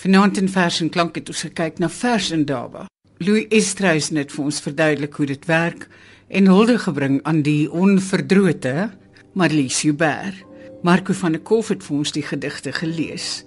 Vanaand 0.01 0.37
in 0.37 0.49
vers 0.49 0.79
en 0.81 0.89
klank 0.89 1.15
het 1.19 1.27
ons 1.29 1.43
gekyk 1.45 1.77
na 1.77 1.85
vers 1.93 2.31
in 2.33 2.45
Daba. 2.49 2.87
Louis 3.21 3.45
Estreus 3.53 4.07
het 4.09 4.31
vir 4.33 4.47
ons 4.47 4.61
verduidelik 4.65 5.19
hoe 5.19 5.27
dit 5.29 5.45
werk 5.45 5.85
en 6.27 6.49
hulde 6.49 6.79
gebring 6.81 7.19
aan 7.29 7.43
die 7.45 7.69
onverdrote 7.69 8.89
Marlies 9.37 9.83
Hubert. 9.85 10.41
Marco 10.81 11.13
van 11.13 11.37
der 11.37 11.45
Kolf 11.45 11.69
het 11.69 11.85
vir 11.85 11.97
ons 11.99 12.15
die 12.17 12.25
gedigte 12.25 12.73
gelees. 12.73 13.43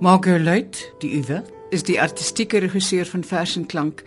Margaret, 0.00 0.80
die 1.04 1.12
uwe, 1.20 1.42
is 1.76 1.84
die 1.84 2.00
artistieke 2.00 2.64
regisseur 2.64 3.04
van 3.04 3.24
vers 3.24 3.58
en 3.60 3.68
klank 3.68 4.00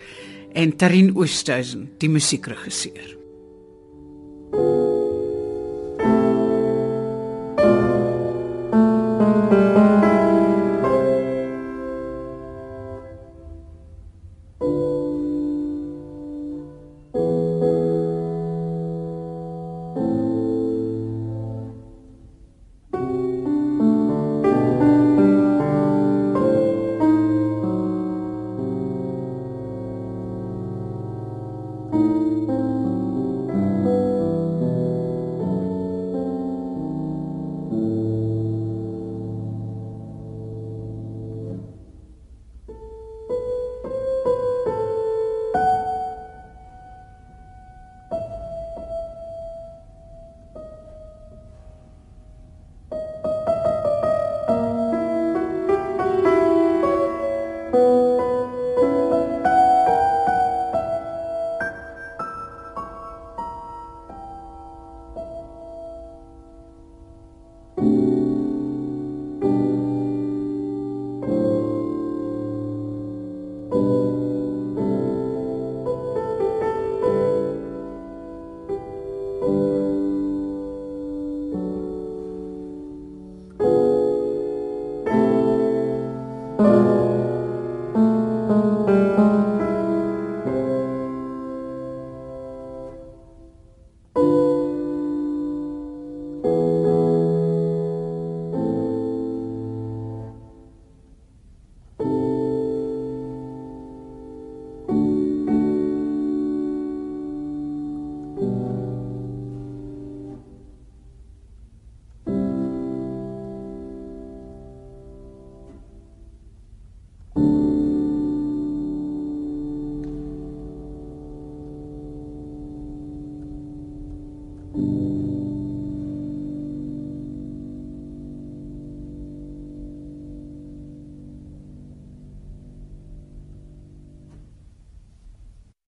en 0.58 0.74
Tarin 0.76 1.14
Oosthuizen, 1.14 1.86
die 2.02 2.10
musiekregisseur. 2.10 3.14